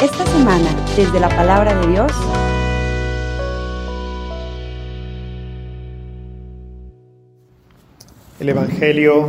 Esta 0.00 0.24
semana, 0.24 0.74
desde 0.96 1.20
la 1.20 1.28
palabra 1.28 1.78
de 1.78 1.88
Dios, 1.88 2.10
el 8.40 8.48
Evangelio 8.48 9.28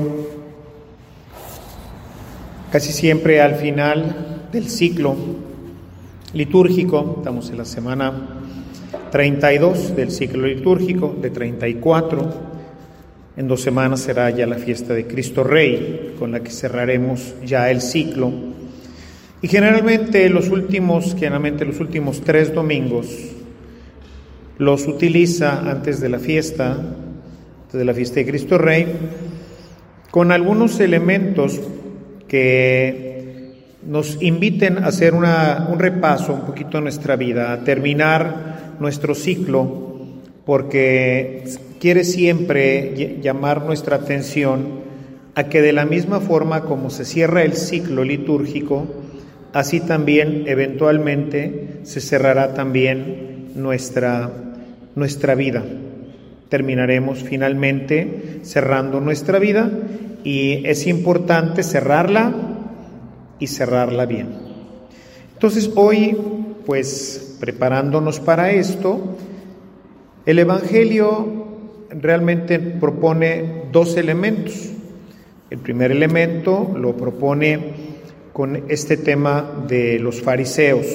casi 2.71 2.93
siempre 2.93 3.41
al 3.41 3.55
final 3.55 4.47
del 4.53 4.69
ciclo 4.69 5.17
litúrgico, 6.31 7.15
estamos 7.17 7.49
en 7.49 7.57
la 7.57 7.65
semana 7.65 8.13
32 9.11 9.93
del 9.97 10.09
ciclo 10.09 10.47
litúrgico, 10.47 11.13
de 11.21 11.31
34, 11.31 12.53
en 13.35 13.47
dos 13.47 13.61
semanas 13.61 13.99
será 13.99 14.29
ya 14.29 14.45
la 14.45 14.55
fiesta 14.57 14.93
de 14.93 15.05
Cristo 15.05 15.43
Rey, 15.43 16.13
con 16.17 16.31
la 16.31 16.41
que 16.41 16.51
cerraremos 16.51 17.33
ya 17.43 17.69
el 17.71 17.81
ciclo. 17.81 18.52
Y 19.43 19.49
generalmente 19.49 20.29
los 20.29 20.47
últimos, 20.49 21.15
generalmente 21.15 21.65
los 21.65 21.81
últimos 21.81 22.21
tres 22.21 22.53
domingos 22.53 23.09
los 24.57 24.87
utiliza 24.87 25.69
antes 25.69 25.99
de 25.99 26.07
la 26.07 26.19
fiesta, 26.19 26.77
de 27.73 27.83
la 27.83 27.93
fiesta 27.93 28.21
de 28.21 28.25
Cristo 28.25 28.57
Rey, 28.57 28.87
con 30.11 30.31
algunos 30.31 30.79
elementos 30.79 31.59
que 32.25 33.51
nos 33.85 34.21
inviten 34.21 34.77
a 34.77 34.87
hacer 34.87 35.13
una, 35.13 35.67
un 35.69 35.77
repaso 35.77 36.33
un 36.33 36.45
poquito 36.45 36.77
de 36.77 36.83
nuestra 36.83 37.17
vida, 37.17 37.51
a 37.51 37.65
terminar 37.65 38.75
nuestro 38.79 39.13
ciclo, 39.13 40.05
porque 40.45 41.43
quiere 41.81 42.05
siempre 42.05 43.19
llamar 43.21 43.65
nuestra 43.65 43.97
atención 43.97 44.83
a 45.35 45.43
que 45.49 45.61
de 45.61 45.73
la 45.73 45.83
misma 45.83 46.21
forma 46.21 46.61
como 46.61 46.89
se 46.89 47.03
cierra 47.03 47.43
el 47.43 47.55
ciclo 47.55 48.05
litúrgico, 48.05 49.02
así 49.53 49.79
también 49.79 50.43
eventualmente 50.47 51.79
se 51.83 52.01
cerrará 52.01 52.53
también 52.53 53.51
nuestra, 53.55 54.29
nuestra 54.95 55.35
vida 55.35 55.63
terminaremos 56.53 57.23
finalmente 57.23 58.41
cerrando 58.43 58.99
nuestra 58.99 59.39
vida 59.39 59.71
y 60.23 60.67
es 60.67 60.85
importante 60.85 61.63
cerrarla 61.63 62.31
y 63.39 63.47
cerrarla 63.47 64.05
bien. 64.05 64.27
Entonces 65.33 65.71
hoy, 65.73 66.15
pues 66.67 67.37
preparándonos 67.39 68.19
para 68.19 68.51
esto, 68.51 69.17
el 70.27 70.37
Evangelio 70.37 71.47
realmente 71.89 72.59
propone 72.59 73.63
dos 73.71 73.97
elementos. 73.97 74.69
El 75.49 75.57
primer 75.57 75.91
elemento 75.91 76.71
lo 76.77 76.95
propone 76.95 77.57
con 78.33 78.63
este 78.67 78.97
tema 78.97 79.47
de 79.67 79.99
los 79.99 80.21
fariseos, 80.21 80.87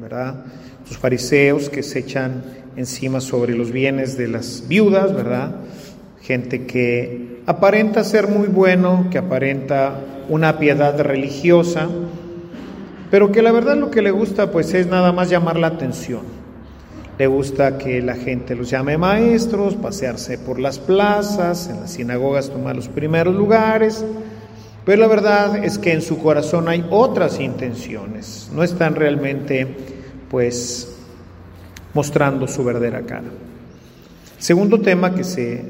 ¿verdad? 0.00 0.46
Los 0.88 0.96
fariseos 0.96 1.68
que 1.68 1.82
se 1.82 2.00
echan 2.00 2.42
encima 2.76 3.20
sobre 3.20 3.54
los 3.54 3.70
bienes 3.70 4.16
de 4.16 4.28
las 4.28 4.64
viudas, 4.66 5.14
¿verdad? 5.14 5.56
Gente 6.22 6.64
que 6.64 7.42
aparenta 7.46 8.02
ser 8.02 8.28
muy 8.28 8.48
bueno, 8.48 9.08
que 9.10 9.18
aparenta 9.18 10.00
una 10.30 10.58
piedad 10.58 10.98
religiosa, 11.00 11.88
pero 13.10 13.30
que 13.30 13.42
la 13.42 13.52
verdad 13.52 13.76
lo 13.76 13.90
que 13.90 14.00
le 14.00 14.10
gusta 14.10 14.50
pues 14.50 14.72
es 14.72 14.86
nada 14.86 15.12
más 15.12 15.28
llamar 15.28 15.58
la 15.58 15.66
atención. 15.66 16.40
Le 17.18 17.26
gusta 17.26 17.76
que 17.76 18.00
la 18.00 18.14
gente 18.14 18.54
los 18.54 18.70
llame 18.70 18.96
maestros, 18.96 19.74
pasearse 19.74 20.38
por 20.38 20.58
las 20.58 20.78
plazas, 20.78 21.68
en 21.68 21.80
las 21.80 21.92
sinagogas 21.92 22.48
tomar 22.48 22.74
los 22.74 22.88
primeros 22.88 23.34
lugares, 23.34 24.02
pero 24.84 25.00
la 25.00 25.06
verdad 25.06 25.64
es 25.64 25.78
que 25.78 25.92
en 25.92 26.02
su 26.02 26.18
corazón 26.18 26.68
hay 26.68 26.84
otras 26.90 27.40
intenciones, 27.40 28.50
no 28.54 28.62
están 28.62 28.94
realmente 28.94 29.66
pues 30.30 30.96
mostrando 31.92 32.46
su 32.46 32.64
verdadera 32.64 33.02
cara. 33.02 33.28
Segundo 34.38 34.80
tema 34.80 35.14
que 35.14 35.24
se 35.24 35.62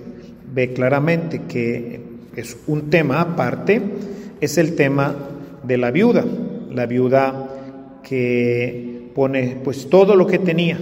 ve 0.53 0.72
claramente 0.72 1.43
que 1.49 2.00
es 2.37 2.56
un 2.66 2.91
tema 2.91 3.20
aparte 3.20 3.82
es 4.41 4.59
el 4.59 4.76
tema 4.76 5.15
de 5.62 5.76
la 5.76 5.91
viuda, 5.91 6.25
la 6.70 6.87
viuda 6.87 7.49
que 8.03 9.10
pone 9.15 9.60
pues 9.62 9.91
todo 9.91 10.16
lo 10.16 10.26
que 10.26 10.38
tenía, 10.38 10.78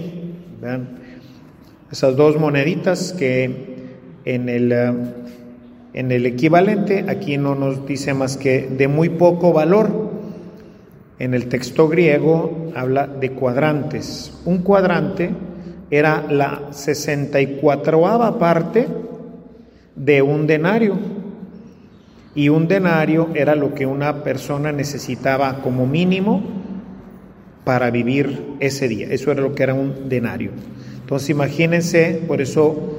esas 1.91 2.15
dos 2.15 2.39
moneditas 2.39 3.13
que 3.13 3.69
en 4.25 4.49
el, 4.49 4.71
en 5.93 6.11
el 6.11 6.25
equivalente 6.25 7.05
aquí 7.07 7.37
no 7.37 7.55
nos 7.55 7.85
dice 7.85 8.13
más 8.13 8.37
que 8.37 8.67
de 8.67 8.87
muy 8.87 9.09
poco 9.09 9.53
valor, 9.53 10.09
en 11.19 11.33
el 11.33 11.47
texto 11.47 11.89
griego 11.89 12.71
habla 12.75 13.05
de 13.07 13.31
cuadrantes. 13.31 14.31
Un 14.45 14.59
cuadrante 14.59 15.31
era 15.91 16.25
la 16.29 16.69
64 16.71 18.39
parte 18.39 18.87
de 19.95 20.21
un 20.21 20.47
denario. 20.47 20.97
Y 22.35 22.47
un 22.49 22.67
denario 22.67 23.29
era 23.33 23.55
lo 23.55 23.73
que 23.73 23.85
una 23.85 24.23
persona 24.23 24.71
necesitaba 24.71 25.61
como 25.61 25.87
mínimo 25.87 26.41
para 27.65 27.89
vivir 27.89 28.55
ese 28.59 28.87
día. 28.87 29.07
Eso 29.09 29.31
era 29.31 29.41
lo 29.41 29.53
que 29.53 29.63
era 29.63 29.73
un 29.73 30.07
denario. 30.07 30.51
Entonces 31.01 31.31
imagínense, 31.31 32.21
por 32.27 32.39
eso 32.39 32.98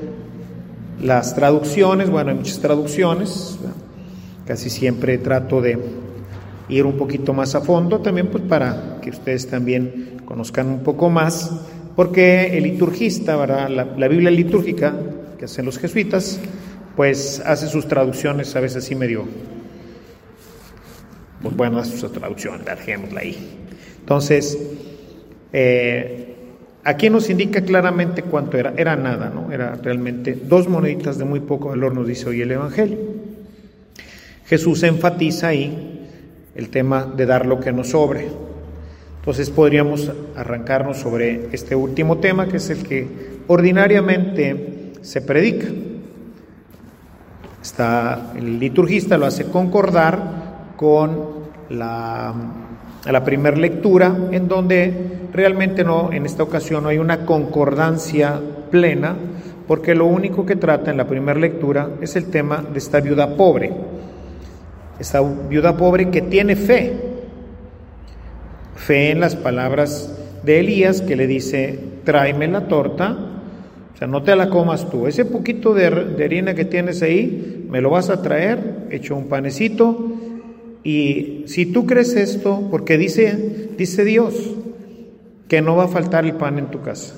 las 1.03 1.34
traducciones, 1.34 2.11
bueno, 2.11 2.31
hay 2.31 2.37
muchas 2.37 2.59
traducciones, 2.61 3.59
casi 4.47 4.71
siempre 4.71 5.19
trato 5.19 5.61
de 5.61 5.78
ir 6.69 6.87
un 6.87 6.97
poquito 6.97 7.33
más 7.33 7.55
a 7.55 7.61
fondo, 7.61 8.00
también 8.00 8.28
pues 8.28 8.44
para 8.44 8.99
que 9.00 9.11
ustedes 9.11 9.49
también 9.49 10.21
conozcan 10.25 10.69
un 10.69 10.83
poco 10.83 11.11
más, 11.11 11.50
porque 11.97 12.56
el 12.56 12.65
liturgista, 12.65 13.37
¿verdad? 13.37 13.69
La, 13.69 14.09
Biblia 14.09 14.31
litúrgica 14.31 14.94
que 15.38 15.47
hacen 15.47 15.65
los 15.65 15.78
jesuitas, 15.78 16.38
pues 16.97 17.43
hace 17.44 17.67
sus 17.67 17.88
traducciones 17.88 18.55
a 18.55 18.61
veces 18.61 18.84
así 18.84 18.94
medio, 18.94 19.25
pues 21.43 21.56
bueno, 21.56 21.78
hace 21.78 21.97
su 21.97 22.09
traducción, 22.11 22.62
dejémosla 22.65 23.21
ahí. 23.21 23.56
Entonces, 24.00 24.59
eh, 25.53 26.19
aquí 26.90 27.08
nos 27.10 27.30
indica 27.30 27.62
claramente 27.62 28.22
cuánto 28.22 28.56
era, 28.56 28.74
era 28.76 28.96
nada, 28.96 29.30
¿no? 29.34 29.52
Era 29.52 29.76
realmente 29.82 30.34
dos 30.34 30.68
moneditas 30.68 31.18
de 31.18 31.24
muy 31.24 31.40
poco 31.40 31.68
valor, 31.68 31.94
nos 31.94 32.06
dice 32.06 32.28
hoy 32.28 32.42
el 32.42 32.50
Evangelio. 32.50 32.98
Jesús 34.46 34.82
enfatiza 34.82 35.48
ahí 35.48 36.08
el 36.54 36.68
tema 36.70 37.04
de 37.04 37.26
dar 37.26 37.46
lo 37.46 37.60
que 37.60 37.72
nos 37.72 37.90
sobre. 37.90 38.28
Entonces 39.20 39.50
podríamos 39.50 40.10
arrancarnos 40.34 40.98
sobre 40.98 41.48
este 41.52 41.74
último 41.74 42.18
tema, 42.18 42.48
que 42.48 42.56
es 42.56 42.70
el 42.70 42.82
que 42.82 43.06
ordinariamente 43.46 44.92
se 45.02 45.20
predica. 45.20 45.66
Está, 47.62 48.32
el 48.36 48.58
liturgista 48.58 49.18
lo 49.18 49.26
hace 49.26 49.44
concordar 49.44 50.72
con 50.76 51.28
la, 51.68 52.34
la 53.08 53.24
primera 53.24 53.56
lectura, 53.56 54.16
en 54.32 54.48
donde 54.48 55.19
realmente 55.32 55.84
no, 55.84 56.12
en 56.12 56.26
esta 56.26 56.42
ocasión 56.42 56.82
no 56.82 56.88
hay 56.88 56.98
una 56.98 57.24
concordancia 57.24 58.41
plena, 58.70 59.16
porque 59.66 59.94
lo 59.94 60.06
único 60.06 60.44
que 60.44 60.56
trata 60.56 60.91
en 60.91 60.96
la 60.96 61.06
primera 61.06 61.38
lectura 61.38 61.91
es 62.00 62.16
el 62.16 62.26
tema 62.26 62.64
de 62.72 62.78
esta 62.78 63.00
viuda 63.00 63.36
pobre. 63.36 63.72
Esa 64.98 65.20
viuda 65.20 65.76
pobre 65.76 66.10
que 66.10 66.22
tiene 66.22 66.56
fe, 66.56 66.92
fe 68.74 69.10
en 69.10 69.20
las 69.20 69.36
palabras 69.36 70.12
de 70.42 70.60
Elías 70.60 71.02
que 71.02 71.16
le 71.16 71.26
dice, 71.26 71.78
tráeme 72.04 72.48
la 72.48 72.66
torta, 72.66 73.16
o 73.94 73.96
sea, 73.96 74.06
no 74.06 74.22
te 74.22 74.34
la 74.34 74.48
comas 74.48 74.90
tú, 74.90 75.06
ese 75.06 75.24
poquito 75.24 75.74
de, 75.74 75.86
harina 76.24 76.54
que 76.54 76.64
tienes 76.64 77.02
ahí, 77.02 77.66
me 77.69 77.80
lo 77.80 77.90
vas 77.90 78.10
a 78.10 78.22
traer, 78.22 78.86
hecho 78.90 79.14
un 79.14 79.28
panecito, 79.28 80.14
y 80.82 81.44
si 81.46 81.66
tú 81.66 81.86
crees 81.86 82.16
esto, 82.16 82.66
porque 82.70 82.96
dice, 82.96 83.70
dice 83.76 84.05
Dios, 84.05 84.34
que 85.50 85.61
no 85.61 85.76
va 85.76 85.85
a 85.85 85.88
faltar 85.88 86.25
el 86.25 86.32
pan 86.32 86.58
en 86.58 86.70
tu 86.70 86.81
casa, 86.81 87.14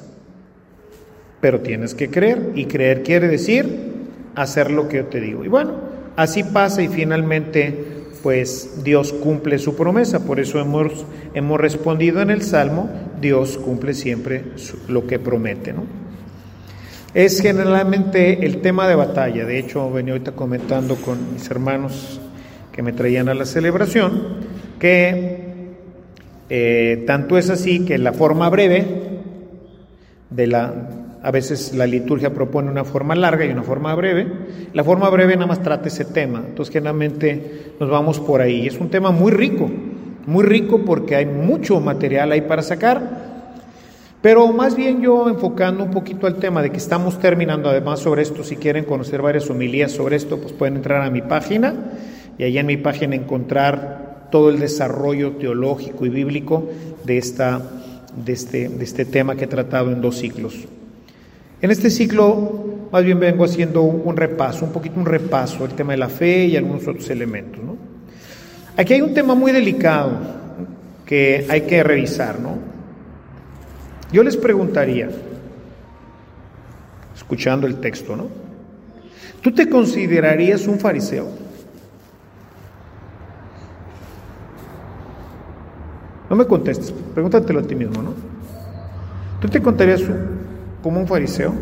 pero 1.40 1.60
tienes 1.60 1.94
que 1.94 2.10
creer, 2.10 2.50
y 2.56 2.64
creer 2.64 3.04
quiere 3.04 3.28
decir 3.28 3.92
hacer 4.34 4.72
lo 4.72 4.88
que 4.88 4.96
yo 4.96 5.06
te 5.06 5.20
digo. 5.20 5.44
Y 5.44 5.48
bueno, 5.48 5.92
Así 6.16 6.44
pasa 6.44 6.82
y 6.82 6.88
finalmente 6.88 8.02
pues 8.22 8.84
Dios 8.84 9.12
cumple 9.12 9.58
su 9.58 9.74
promesa, 9.74 10.24
por 10.24 10.38
eso 10.38 10.60
hemos, 10.60 11.04
hemos 11.34 11.60
respondido 11.60 12.22
en 12.22 12.30
el 12.30 12.42
Salmo, 12.42 12.88
Dios 13.20 13.58
cumple 13.58 13.94
siempre 13.94 14.44
lo 14.86 15.08
que 15.08 15.18
promete. 15.18 15.72
¿no? 15.72 15.84
Es 17.14 17.40
generalmente 17.40 18.46
el 18.46 18.60
tema 18.60 18.86
de 18.86 18.94
batalla, 18.94 19.44
de 19.44 19.58
hecho 19.58 19.90
venía 19.90 20.12
ahorita 20.12 20.32
comentando 20.32 20.94
con 20.96 21.32
mis 21.32 21.50
hermanos 21.50 22.20
que 22.70 22.82
me 22.82 22.92
traían 22.92 23.28
a 23.28 23.34
la 23.34 23.44
celebración, 23.44 24.36
que 24.78 25.41
eh, 26.54 27.04
tanto 27.06 27.38
es 27.38 27.48
así 27.48 27.86
que 27.86 27.96
la 27.96 28.12
forma 28.12 28.50
breve 28.50 28.84
de 30.28 30.46
la, 30.46 30.86
a 31.22 31.30
veces 31.30 31.72
la 31.72 31.86
liturgia 31.86 32.34
propone 32.34 32.70
una 32.70 32.84
forma 32.84 33.14
larga 33.14 33.46
y 33.46 33.48
una 33.48 33.62
forma 33.62 33.94
breve. 33.94 34.26
La 34.74 34.84
forma 34.84 35.08
breve 35.08 35.32
nada 35.34 35.46
más 35.46 35.62
trata 35.62 35.88
ese 35.88 36.04
tema. 36.04 36.44
Entonces 36.46 36.70
generalmente 36.70 37.72
nos 37.80 37.88
vamos 37.88 38.20
por 38.20 38.42
ahí. 38.42 38.66
Es 38.66 38.78
un 38.78 38.90
tema 38.90 39.12
muy 39.12 39.32
rico, 39.32 39.70
muy 40.26 40.44
rico 40.44 40.82
porque 40.84 41.16
hay 41.16 41.24
mucho 41.24 41.80
material 41.80 42.32
ahí 42.32 42.42
para 42.42 42.60
sacar. 42.60 43.32
Pero 44.20 44.46
más 44.52 44.76
bien 44.76 45.00
yo 45.00 45.30
enfocando 45.30 45.82
un 45.82 45.90
poquito 45.90 46.26
al 46.26 46.36
tema 46.36 46.60
de 46.60 46.68
que 46.68 46.76
estamos 46.76 47.18
terminando, 47.18 47.70
además 47.70 48.00
sobre 48.00 48.20
esto, 48.20 48.44
si 48.44 48.56
quieren 48.56 48.84
conocer 48.84 49.22
varias 49.22 49.48
homilías 49.48 49.90
sobre 49.90 50.16
esto, 50.16 50.36
pues 50.36 50.52
pueden 50.52 50.76
entrar 50.76 51.00
a 51.00 51.08
mi 51.08 51.22
página 51.22 51.74
y 52.36 52.44
ahí 52.44 52.58
en 52.58 52.66
mi 52.66 52.76
página 52.76 53.16
encontrar 53.16 54.01
todo 54.32 54.50
el 54.50 54.58
desarrollo 54.58 55.32
teológico 55.32 56.04
y 56.04 56.08
bíblico 56.08 56.68
de, 57.04 57.18
esta, 57.18 57.62
de, 58.16 58.32
este, 58.32 58.68
de 58.68 58.82
este 58.82 59.04
tema 59.04 59.36
que 59.36 59.44
he 59.44 59.46
tratado 59.46 59.92
en 59.92 60.00
dos 60.00 60.16
ciclos. 60.18 60.54
En 61.60 61.70
este 61.70 61.90
ciclo 61.90 62.72
más 62.92 63.04
bien 63.04 63.18
vengo 63.18 63.44
haciendo 63.44 63.82
un 63.82 64.16
repaso, 64.16 64.66
un 64.66 64.72
poquito 64.72 65.00
un 65.00 65.06
repaso, 65.06 65.64
el 65.64 65.72
tema 65.72 65.92
de 65.92 65.98
la 65.98 66.10
fe 66.10 66.44
y 66.44 66.56
algunos 66.56 66.86
otros 66.86 67.08
elementos. 67.08 67.60
Aquí 68.76 68.94
hay 68.94 69.00
un 69.00 69.14
tema 69.14 69.34
muy 69.34 69.50
delicado 69.50 70.12
que 71.06 71.46
hay 71.48 71.62
que 71.62 71.82
revisar, 71.82 72.38
¿no? 72.38 72.58
Yo 74.12 74.22
les 74.22 74.36
preguntaría, 74.36 75.08
escuchando 77.16 77.66
el 77.66 77.80
texto, 77.80 78.14
¿no? 78.14 78.28
¿Tú 79.40 79.52
te 79.52 79.68
considerarías 79.70 80.66
un 80.66 80.78
fariseo? 80.78 81.41
No 86.32 86.36
me 86.36 86.46
contestes, 86.46 86.94
pregúntatelo 87.12 87.60
a 87.60 87.62
ti 87.62 87.74
mismo, 87.74 88.00
¿no? 88.00 88.14
¿Tú 89.38 89.48
te 89.48 89.60
contarías 89.60 90.00
como 90.82 90.98
un 90.98 91.06
fariseo? 91.06 91.52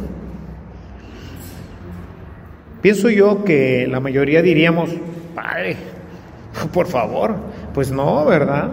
Pienso 2.80 3.10
yo 3.10 3.42
que 3.42 3.88
la 3.90 3.98
mayoría 3.98 4.42
diríamos, 4.42 4.90
padre, 5.34 5.76
por 6.72 6.86
favor, 6.86 7.34
pues 7.74 7.90
no, 7.90 8.24
¿verdad? 8.26 8.70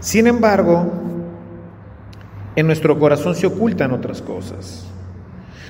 Sin 0.00 0.26
embargo, 0.26 0.90
en 2.56 2.66
nuestro 2.66 2.98
corazón 2.98 3.36
se 3.36 3.46
ocultan 3.46 3.92
otras 3.92 4.22
cosas. 4.22 4.88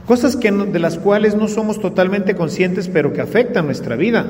Cosas 0.07 0.35
que 0.37 0.51
de 0.51 0.79
las 0.79 0.97
cuales 0.97 1.35
no 1.35 1.47
somos 1.47 1.79
totalmente 1.79 2.35
conscientes, 2.37 2.89
pero 2.89 3.13
que 3.13 3.21
afectan 3.21 3.67
nuestra 3.67 3.97
vida. 3.97 4.25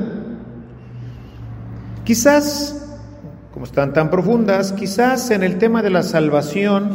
Quizás, 2.02 2.85
como 3.56 3.64
están 3.64 3.94
tan 3.94 4.10
profundas, 4.10 4.74
quizás 4.74 5.30
en 5.30 5.42
el 5.42 5.56
tema 5.56 5.82
de 5.82 5.88
la 5.88 6.02
salvación 6.02 6.90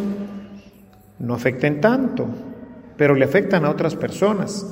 no 1.18 1.34
afecten 1.34 1.82
tanto, 1.82 2.28
pero 2.98 3.16
le 3.16 3.26
afectan 3.26 3.66
a 3.66 3.72
otras 3.72 3.96
personas. 3.96 4.68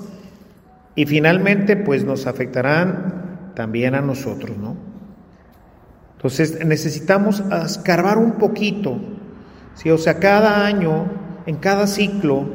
Y 0.94 1.08
finalmente, 1.08 1.76
pues 1.78 2.06
nos 2.06 2.28
afectarán 2.28 3.54
también 3.56 3.96
a 3.96 4.02
nosotros, 4.02 4.56
¿no? 4.56 4.78
Entonces 6.18 6.64
necesitamos 6.64 7.42
escarbar 7.66 8.20
un 8.20 8.34
poquito, 8.34 9.00
¿sí? 9.74 9.90
O 9.90 9.98
sea, 9.98 10.20
cada 10.20 10.68
año, 10.68 11.08
en 11.48 11.56
cada 11.56 11.88
ciclo, 11.88 12.46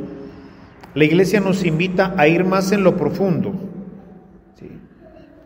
la 0.94 1.02
iglesia 1.02 1.40
nos 1.40 1.64
invita 1.64 2.14
a 2.16 2.28
ir 2.28 2.44
más 2.44 2.70
en 2.70 2.84
lo 2.84 2.96
profundo. 2.96 3.52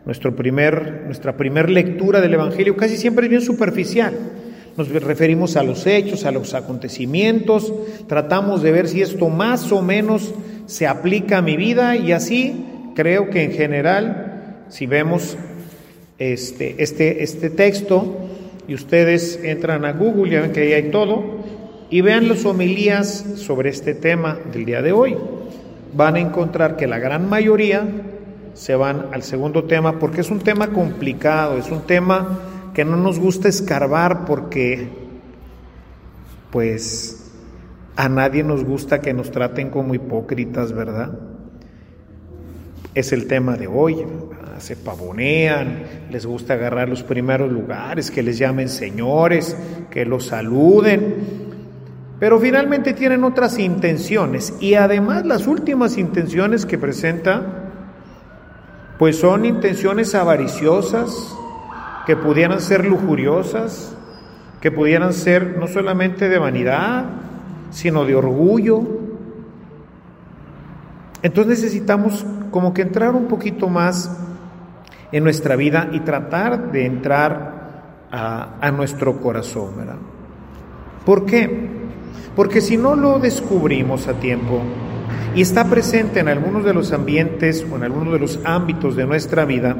Nuestro 0.09 0.35
primer, 0.35 1.03
nuestra 1.05 1.37
primera 1.37 1.69
lectura 1.69 2.19
del 2.19 2.33
Evangelio 2.33 2.75
casi 2.75 2.97
siempre 2.97 3.27
es 3.27 3.29
bien 3.29 3.43
superficial. 3.43 4.11
Nos 4.75 4.89
referimos 4.89 5.55
a 5.55 5.61
los 5.61 5.85
hechos, 5.85 6.25
a 6.25 6.31
los 6.31 6.55
acontecimientos, 6.55 7.71
tratamos 8.07 8.63
de 8.63 8.71
ver 8.71 8.87
si 8.87 9.03
esto 9.03 9.29
más 9.29 9.71
o 9.71 9.83
menos 9.83 10.33
se 10.65 10.87
aplica 10.87 11.37
a 11.37 11.41
mi 11.43 11.57
vida 11.57 11.95
y 11.95 12.11
así 12.11 12.65
creo 12.95 13.29
que 13.29 13.43
en 13.43 13.51
general, 13.51 14.63
si 14.69 14.87
vemos 14.87 15.37
este, 16.17 16.81
este, 16.81 17.21
este 17.21 17.51
texto 17.51 18.17
y 18.67 18.73
ustedes 18.73 19.39
entran 19.43 19.85
a 19.85 19.91
Google, 19.91 20.31
ya 20.31 20.41
ven 20.41 20.53
que 20.53 20.61
ahí 20.61 20.73
hay 20.73 20.89
todo, 20.89 21.43
y 21.91 22.01
vean 22.01 22.27
las 22.29 22.45
homilías 22.45 23.25
sobre 23.35 23.69
este 23.69 23.93
tema 23.93 24.39
del 24.51 24.65
día 24.65 24.81
de 24.81 24.91
hoy, 24.91 25.15
van 25.93 26.15
a 26.15 26.19
encontrar 26.19 26.77
que 26.77 26.87
la 26.87 26.97
gran 26.97 27.29
mayoría 27.29 27.85
se 28.53 28.75
van 28.75 29.07
al 29.11 29.23
segundo 29.23 29.63
tema 29.63 29.99
porque 29.99 30.21
es 30.21 30.29
un 30.29 30.39
tema 30.39 30.69
complicado, 30.69 31.57
es 31.57 31.69
un 31.69 31.81
tema 31.81 32.39
que 32.73 32.85
no 32.85 32.97
nos 32.97 33.19
gusta 33.19 33.47
escarbar 33.47 34.25
porque 34.25 34.89
pues 36.51 37.31
a 37.95 38.09
nadie 38.09 38.43
nos 38.43 38.63
gusta 38.63 39.01
que 39.01 39.13
nos 39.13 39.31
traten 39.31 39.69
como 39.69 39.93
hipócritas, 39.93 40.73
¿verdad? 40.73 41.19
Es 42.95 43.11
el 43.11 43.27
tema 43.27 43.55
de 43.55 43.67
hoy, 43.67 44.05
se 44.59 44.75
pavonean, 44.75 45.83
les 46.09 46.25
gusta 46.25 46.53
agarrar 46.53 46.89
los 46.89 47.03
primeros 47.03 47.51
lugares, 47.51 48.11
que 48.11 48.23
les 48.23 48.37
llamen 48.37 48.69
señores, 48.69 49.55
que 49.89 50.05
los 50.05 50.27
saluden, 50.27 51.15
pero 52.19 52.39
finalmente 52.39 52.93
tienen 52.93 53.23
otras 53.23 53.57
intenciones 53.59 54.53
y 54.59 54.73
además 54.73 55.25
las 55.25 55.47
últimas 55.47 55.97
intenciones 55.97 56.65
que 56.65 56.77
presenta 56.77 57.68
pues 58.99 59.17
son 59.17 59.45
intenciones 59.45 60.13
avariciosas, 60.13 61.35
que 62.05 62.17
pudieran 62.17 62.59
ser 62.59 62.85
lujuriosas, 62.85 63.95
que 64.59 64.71
pudieran 64.71 65.13
ser 65.13 65.57
no 65.57 65.67
solamente 65.67 66.27
de 66.27 66.37
vanidad, 66.37 67.05
sino 67.71 68.03
de 68.03 68.15
orgullo. 68.15 68.81
Entonces 71.21 71.61
necesitamos 71.61 72.25
como 72.51 72.73
que 72.73 72.81
entrar 72.81 73.15
un 73.15 73.27
poquito 73.27 73.69
más 73.69 74.11
en 75.13 75.23
nuestra 75.23 75.55
vida 75.55 75.89
y 75.93 76.01
tratar 76.01 76.71
de 76.73 76.85
entrar 76.85 78.09
a, 78.11 78.71
nuestro 78.71 79.21
corazón, 79.21 79.77
¿verdad? 79.77 79.97
¿Por 81.05 81.25
qué? 81.25 81.69
Porque 82.35 82.59
si 82.59 82.75
no 82.75 82.95
lo 82.95 83.19
descubrimos 83.19 84.07
a 84.09 84.13
tiempo 84.13 84.61
y 85.35 85.41
está 85.41 85.65
presente 85.65 86.19
en 86.19 86.27
algunos 86.27 86.63
de 86.63 86.73
los 86.73 86.91
ambientes 86.91 87.65
o 87.71 87.75
en 87.75 87.83
algunos 87.83 88.13
de 88.13 88.19
los 88.19 88.39
ámbitos 88.43 88.95
de 88.95 89.05
nuestra 89.05 89.45
vida, 89.45 89.75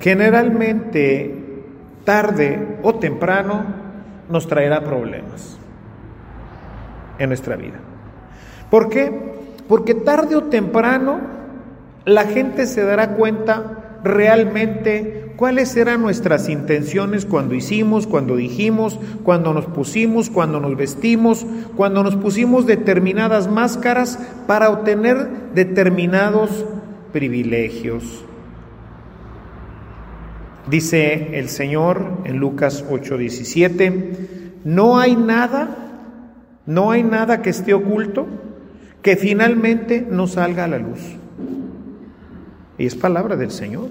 generalmente 0.00 1.62
tarde 2.04 2.78
o 2.82 2.94
temprano 2.96 3.64
nos 4.28 4.46
traerá 4.46 4.82
problemas 4.82 5.58
en 7.18 7.28
nuestra 7.28 7.56
vida. 7.56 7.78
¿Por 8.70 8.88
qué? 8.88 9.34
Porque 9.68 9.94
tarde 9.94 10.36
o 10.36 10.44
temprano 10.44 11.20
la 12.04 12.24
gente 12.24 12.66
se 12.66 12.82
dará 12.82 13.10
cuenta 13.10 13.83
realmente 14.04 15.32
cuáles 15.36 15.74
eran 15.76 16.02
nuestras 16.02 16.48
intenciones 16.48 17.24
cuando 17.24 17.54
hicimos, 17.54 18.06
cuando 18.06 18.36
dijimos, 18.36 19.00
cuando 19.24 19.52
nos 19.52 19.66
pusimos, 19.66 20.30
cuando 20.30 20.60
nos 20.60 20.76
vestimos, 20.76 21.46
cuando 21.76 22.02
nos 22.02 22.14
pusimos 22.16 22.66
determinadas 22.66 23.50
máscaras 23.50 24.18
para 24.46 24.70
obtener 24.70 25.28
determinados 25.54 26.64
privilegios. 27.12 28.24
Dice 30.68 31.38
el 31.38 31.48
Señor 31.48 32.18
en 32.24 32.38
Lucas 32.38 32.84
8:17, 32.88 34.60
no 34.64 34.98
hay 34.98 35.16
nada, 35.16 35.76
no 36.66 36.90
hay 36.90 37.02
nada 37.02 37.42
que 37.42 37.50
esté 37.50 37.74
oculto 37.74 38.26
que 39.02 39.16
finalmente 39.16 40.06
no 40.08 40.26
salga 40.26 40.64
a 40.64 40.68
la 40.68 40.78
luz. 40.78 41.00
Y 42.78 42.86
es 42.86 42.94
palabra 42.94 43.36
del 43.36 43.50
Señor. 43.50 43.88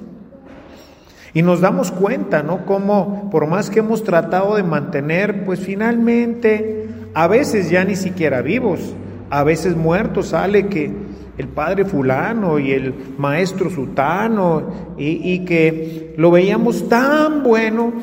Y 1.34 1.42
nos 1.42 1.62
damos 1.62 1.92
cuenta, 1.92 2.44
¿no? 2.44 2.66
Como 2.66 3.30
por 3.32 3.48
más 3.48 3.70
que 3.70 3.80
hemos 3.80 4.04
tratado 4.04 4.56
de 4.56 4.64
mantener, 4.64 5.46
pues 5.46 5.60
finalmente, 5.60 6.88
a 7.14 7.28
veces 7.28 7.70
ya 7.70 7.84
ni 7.84 7.96
siquiera 7.96 8.42
vivos, 8.42 8.94
a 9.30 9.44
veces 9.44 9.76
muertos, 9.76 10.28
sale 10.28 10.68
que 10.68 10.92
el 11.38 11.48
padre 11.48 11.86
fulano 11.86 12.60
y 12.60 12.72
el 12.72 12.94
maestro 13.18 13.70
sutano, 13.72 14.96
y, 14.98 15.40
que 15.40 16.14
lo 16.18 16.30
veíamos 16.30 16.88
tan 16.88 17.42
bueno. 17.42 17.94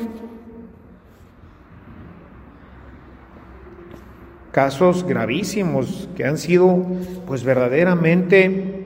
Casos 4.51 5.05
gravísimos 5.05 6.09
que 6.17 6.25
han 6.25 6.37
sido 6.37 6.85
pues 7.25 7.45
verdaderamente 7.45 8.80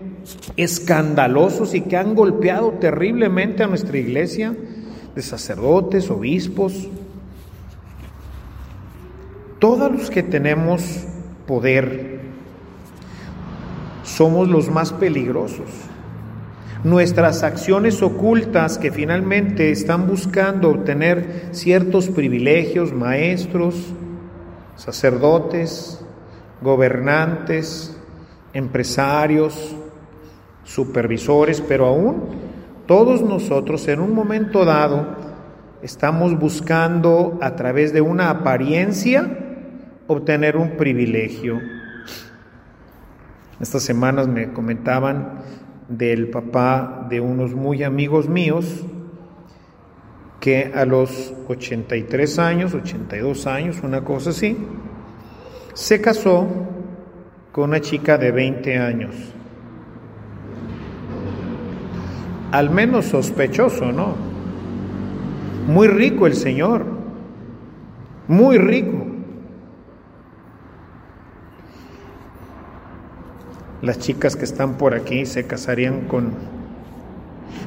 escandalosos 0.58 1.74
y 1.74 1.82
que 1.82 1.98
han 1.98 2.16
golpeado 2.16 2.72
terriblemente 2.72 3.64
a 3.64 3.68
nuestra 3.68 3.98
iglesia, 3.98 4.56
de 5.16 5.22
sacerdotes, 5.22 6.10
obispos, 6.10 6.88
todos 9.60 9.92
los 9.92 10.10
que 10.10 10.22
tenemos 10.22 11.06
poder 11.48 12.20
somos 14.04 14.48
los 14.48 14.70
más 14.70 14.94
peligrosos. 14.94 15.70
Nuestras 16.84 17.42
acciones 17.42 18.04
ocultas 18.04 18.78
que 18.78 18.92
finalmente 18.92 19.72
están 19.72 20.08
buscando 20.08 20.70
obtener 20.70 21.50
ciertos 21.52 22.10
privilegios, 22.10 22.94
maestros, 22.94 23.76
sacerdotes, 24.76 26.06
gobernantes, 26.62 27.98
empresarios, 28.54 29.76
supervisores, 30.66 31.62
pero 31.62 31.86
aún 31.86 32.24
todos 32.86 33.22
nosotros 33.22 33.88
en 33.88 34.02
un 34.02 34.14
momento 34.14 34.66
dado 34.66 35.08
estamos 35.82 36.38
buscando 36.38 37.40
a 37.42 37.56
través 37.56 37.94
de 37.94 38.02
una 38.02 38.30
apariencia 38.30 39.40
obtener 40.08 40.58
un 40.58 40.72
privilegio. 40.72 41.62
Estas 43.60 43.84
semanas 43.84 44.28
me 44.28 44.52
comentaban 44.52 45.40
del 45.88 46.30
papá 46.30 47.08
de 47.10 47.22
unos 47.22 47.54
muy 47.54 47.84
amigos 47.84 48.28
míos 48.28 48.84
que 50.40 50.72
a 50.76 50.86
los 50.86 51.34
83 51.48 52.40
años, 52.40 52.74
82 52.74 53.48
años, 53.48 53.82
una 53.84 54.04
cosa 54.04 54.32
así, 54.32 54.58
se 55.74 56.02
casó 56.02 56.48
con 57.52 57.70
una 57.70 57.82
chica 57.82 58.18
de 58.18 58.32
20 58.32 58.78
años. 58.78 59.16
Al 62.56 62.70
menos 62.70 63.08
sospechoso, 63.08 63.92
¿no? 63.92 64.16
Muy 65.68 65.90
rico 65.90 66.26
el 66.26 66.36
Señor, 66.36 66.86
muy 68.30 68.58
rico. 68.58 69.06
Las 73.82 74.00
chicas 74.00 74.38
que 74.38 74.46
están 74.46 74.76
por 74.76 74.94
aquí 74.94 75.26
se 75.26 75.46
casarían 75.46 76.08
con... 76.08 76.32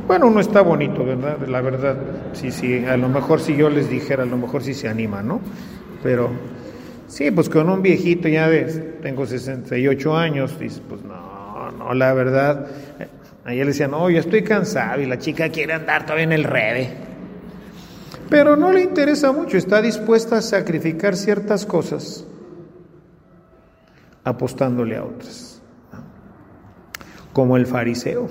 Bueno, 0.06 0.30
no 0.30 0.40
está 0.40 0.62
bonito, 0.62 1.04
¿verdad? 1.04 1.46
La 1.46 1.60
verdad, 1.60 1.98
sí, 2.32 2.50
sí, 2.50 2.82
a 2.86 2.96
lo 2.96 3.10
mejor 3.10 3.40
si 3.40 3.56
yo 3.56 3.68
les 3.68 3.90
dijera, 3.90 4.22
a 4.22 4.26
lo 4.26 4.38
mejor 4.38 4.62
sí 4.62 4.72
se 4.72 4.88
anima, 4.88 5.22
¿no? 5.22 5.42
Pero 6.02 6.30
sí, 7.08 7.30
pues 7.30 7.50
con 7.50 7.68
un 7.68 7.82
viejito 7.82 8.26
ya 8.26 8.48
de, 8.48 8.64
tengo 9.02 9.26
68 9.26 10.16
años, 10.16 10.58
dices, 10.58 10.80
pues 10.88 11.02
no, 11.02 11.72
no, 11.72 11.92
la 11.92 12.14
verdad, 12.14 12.68
ayer 13.48 13.64
le 13.64 13.72
decían, 13.72 13.90
no, 13.90 14.10
yo 14.10 14.20
estoy 14.20 14.42
cansado 14.42 15.00
y 15.00 15.06
la 15.06 15.18
chica 15.18 15.48
quiere 15.48 15.72
andar 15.72 16.02
todavía 16.02 16.24
en 16.24 16.32
el 16.32 16.44
rede. 16.44 16.90
Pero 18.28 18.56
no 18.56 18.72
le 18.72 18.82
interesa 18.82 19.32
mucho, 19.32 19.56
está 19.56 19.80
dispuesta 19.80 20.36
a 20.36 20.42
sacrificar 20.42 21.16
ciertas 21.16 21.64
cosas 21.64 22.26
apostándole 24.22 24.96
a 24.96 25.04
otras 25.04 25.62
como 27.32 27.56
el 27.56 27.66
fariseo. 27.66 28.28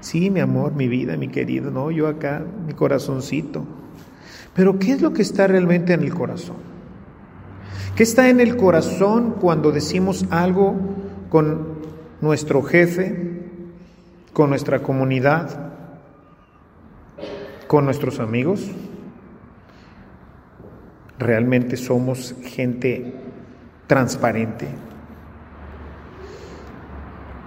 Sí, 0.00 0.30
mi 0.30 0.40
amor, 0.40 0.74
mi 0.74 0.88
vida, 0.88 1.16
mi 1.16 1.28
querido, 1.28 1.70
no, 1.70 1.90
yo 1.90 2.06
acá, 2.06 2.42
mi 2.66 2.72
corazoncito. 2.72 3.64
Pero 4.54 4.78
¿qué 4.78 4.92
es 4.92 5.02
lo 5.02 5.12
que 5.12 5.22
está 5.22 5.46
realmente 5.46 5.92
en 5.92 6.02
el 6.02 6.14
corazón? 6.14 6.56
¿Qué 7.96 8.04
está 8.04 8.28
en 8.28 8.40
el 8.40 8.56
corazón 8.56 9.34
cuando 9.40 9.72
decimos 9.72 10.24
algo 10.30 10.76
con 11.30 11.81
nuestro 12.22 12.62
jefe, 12.62 13.14
con 14.32 14.48
nuestra 14.48 14.78
comunidad, 14.78 15.72
con 17.66 17.84
nuestros 17.84 18.20
amigos? 18.20 18.70
¿Realmente 21.18 21.76
somos 21.76 22.34
gente 22.42 23.12
transparente? 23.86 24.68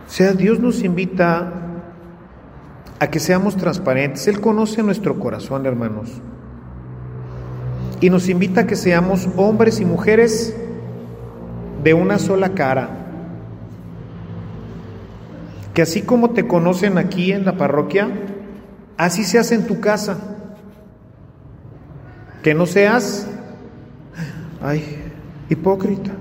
O 0.06 0.10
sea, 0.10 0.34
Dios 0.34 0.60
nos 0.60 0.84
invita 0.84 1.52
a 3.00 3.08
que 3.08 3.20
seamos 3.20 3.56
transparentes. 3.58 4.28
Él 4.28 4.40
conoce 4.40 4.84
nuestro 4.84 5.20
corazón, 5.20 5.66
hermanos. 5.66 6.22
Y 8.02 8.10
nos 8.10 8.30
invita 8.30 8.62
a 8.62 8.68
que 8.68 8.76
seamos 8.76 9.28
hombres 9.38 9.80
y 9.80 9.86
mujeres 9.86 10.56
de 11.82 11.94
una 11.94 12.20
sola 12.20 12.54
cara. 12.54 13.05
Que 15.76 15.84
así 15.84 16.02
como 16.02 16.32
te 16.32 16.48
conocen 16.48 16.98
aquí 16.98 17.32
en 17.32 17.46
la 17.46 17.58
parroquia, 17.58 18.10
así 18.98 19.24
se 19.24 19.38
hace 19.38 19.54
en 19.54 19.68
tu 19.68 19.80
casa. 19.80 20.18
Que 22.42 22.56
no 22.56 22.66
seas, 22.66 23.28
ay, 24.62 24.84
hipócrita. 25.50 26.12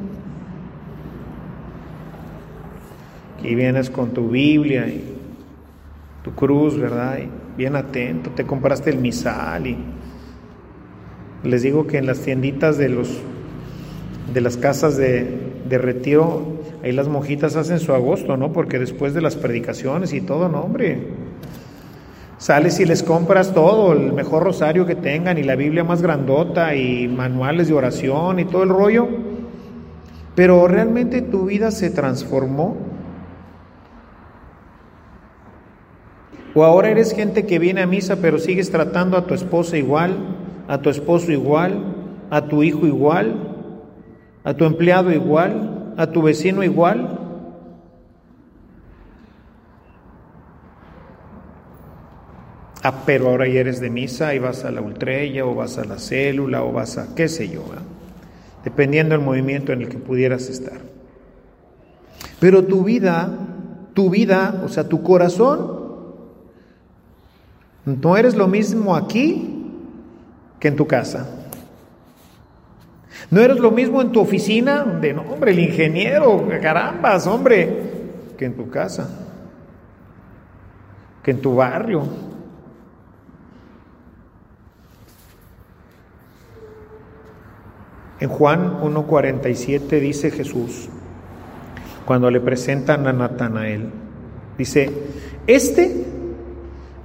y 3.44 3.54
vienes 3.54 3.90
con 3.90 4.10
tu 4.10 4.28
Biblia 4.30 4.88
y 4.88 5.04
tu 6.22 6.34
cruz, 6.34 6.78
¿verdad? 6.78 7.18
Y 7.18 7.28
bien 7.58 7.76
atento, 7.76 8.30
te 8.30 8.44
compraste 8.44 8.90
el 8.90 8.98
misal 8.98 9.66
y 9.66 9.76
les 11.44 11.62
digo 11.62 11.86
que 11.86 11.98
en 11.98 12.06
las 12.06 12.20
tienditas 12.20 12.78
de 12.78 12.88
los 12.88 13.20
de 14.32 14.40
las 14.40 14.56
casas 14.56 14.96
de, 14.96 15.52
de 15.68 15.78
retiro, 15.78 16.53
ahí 16.84 16.92
las 16.92 17.08
monjitas 17.08 17.56
hacen 17.56 17.80
su 17.80 17.92
agosto, 17.94 18.36
¿no? 18.36 18.52
Porque 18.52 18.78
después 18.78 19.14
de 19.14 19.22
las 19.22 19.36
predicaciones 19.36 20.12
y 20.12 20.20
todo, 20.20 20.48
no, 20.48 20.60
hombre. 20.60 21.08
Sales 22.38 22.78
y 22.78 22.84
les 22.84 23.02
compras 23.02 23.54
todo, 23.54 23.92
el 23.92 24.12
mejor 24.12 24.44
rosario 24.44 24.84
que 24.84 24.94
tengan 24.94 25.38
y 25.38 25.42
la 25.42 25.56
Biblia 25.56 25.82
más 25.82 26.02
grandota 26.02 26.74
y 26.74 27.08
manuales 27.08 27.68
de 27.68 27.74
oración 27.74 28.38
y 28.38 28.44
todo 28.44 28.62
el 28.62 28.68
rollo. 28.68 29.08
Pero 30.34 30.68
realmente 30.68 31.22
tu 31.22 31.46
vida 31.46 31.70
se 31.70 31.90
transformó 31.90 32.76
O 36.56 36.62
ahora 36.62 36.88
eres 36.90 37.12
gente 37.12 37.46
que 37.46 37.58
viene 37.58 37.82
a 37.82 37.86
misa 37.86 38.16
pero 38.22 38.38
sigues 38.38 38.70
tratando 38.70 39.16
a 39.16 39.26
tu 39.26 39.34
esposa 39.34 39.76
igual, 39.76 40.16
a 40.68 40.78
tu 40.78 40.88
esposo 40.88 41.32
igual, 41.32 41.82
a 42.30 42.46
tu 42.46 42.62
hijo 42.62 42.86
igual, 42.86 43.34
a 44.44 44.54
tu 44.54 44.64
empleado 44.64 45.10
igual, 45.10 45.73
a 45.96 46.06
tu 46.06 46.22
vecino 46.22 46.62
igual. 46.62 47.20
Ah, 52.82 53.02
pero 53.06 53.28
ahora 53.28 53.48
ya 53.48 53.60
eres 53.60 53.80
de 53.80 53.88
misa 53.88 54.34
y 54.34 54.38
vas 54.38 54.64
a 54.64 54.70
la 54.70 54.82
ultrella 54.82 55.46
o 55.46 55.54
vas 55.54 55.78
a 55.78 55.84
la 55.84 55.98
célula 55.98 56.62
o 56.64 56.72
vas 56.72 56.98
a 56.98 57.14
qué 57.14 57.28
sé 57.28 57.48
yo, 57.48 57.62
dependiendo 58.62 59.14
del 59.14 59.24
movimiento 59.24 59.72
en 59.72 59.82
el 59.82 59.88
que 59.88 59.96
pudieras 59.96 60.50
estar. 60.50 60.80
Pero 62.40 62.64
tu 62.64 62.84
vida, 62.84 63.30
tu 63.94 64.10
vida, 64.10 64.62
o 64.64 64.68
sea, 64.68 64.86
tu 64.86 65.02
corazón 65.02 65.84
no 67.86 68.16
eres 68.16 68.34
lo 68.34 68.48
mismo 68.48 68.96
aquí 68.96 69.70
que 70.60 70.68
en 70.68 70.76
tu 70.76 70.86
casa. 70.86 71.43
No 73.30 73.40
eres 73.40 73.58
lo 73.58 73.70
mismo 73.70 74.00
en 74.02 74.12
tu 74.12 74.20
oficina, 74.20 74.84
de 74.84 75.12
no, 75.12 75.22
hombre, 75.22 75.52
el 75.52 75.58
ingeniero, 75.58 76.48
carambas, 76.60 77.26
hombre, 77.26 77.82
que 78.36 78.44
en 78.44 78.54
tu 78.54 78.68
casa, 78.70 79.08
que 81.22 81.30
en 81.30 81.40
tu 81.40 81.54
barrio. 81.54 82.02
En 88.20 88.28
Juan 88.28 88.80
1.47 88.80 90.00
dice 90.00 90.30
Jesús, 90.30 90.88
cuando 92.04 92.30
le 92.30 92.40
presentan 92.40 93.06
a 93.06 93.12
Natanael, 93.12 93.90
dice, 94.56 94.90
este 95.46 96.14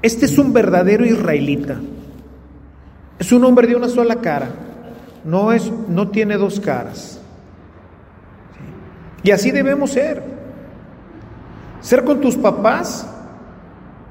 este 0.01 0.25
es 0.25 0.37
un 0.37 0.53
verdadero 0.53 1.05
israelita. 1.05 1.79
Es 3.17 3.31
un 3.31 3.43
hombre 3.43 3.67
de 3.67 3.75
una 3.75 3.89
sola 3.89 4.15
cara. 4.15 4.49
No, 5.23 5.51
es, 5.51 5.71
no 5.87 6.09
tiene 6.09 6.37
dos 6.37 6.59
caras. 6.59 7.19
Y 9.23 9.31
así 9.31 9.51
debemos 9.51 9.91
ser. 9.91 10.23
Ser 11.81 12.03
con 12.03 12.19
tus 12.19 12.35
papás 12.35 13.07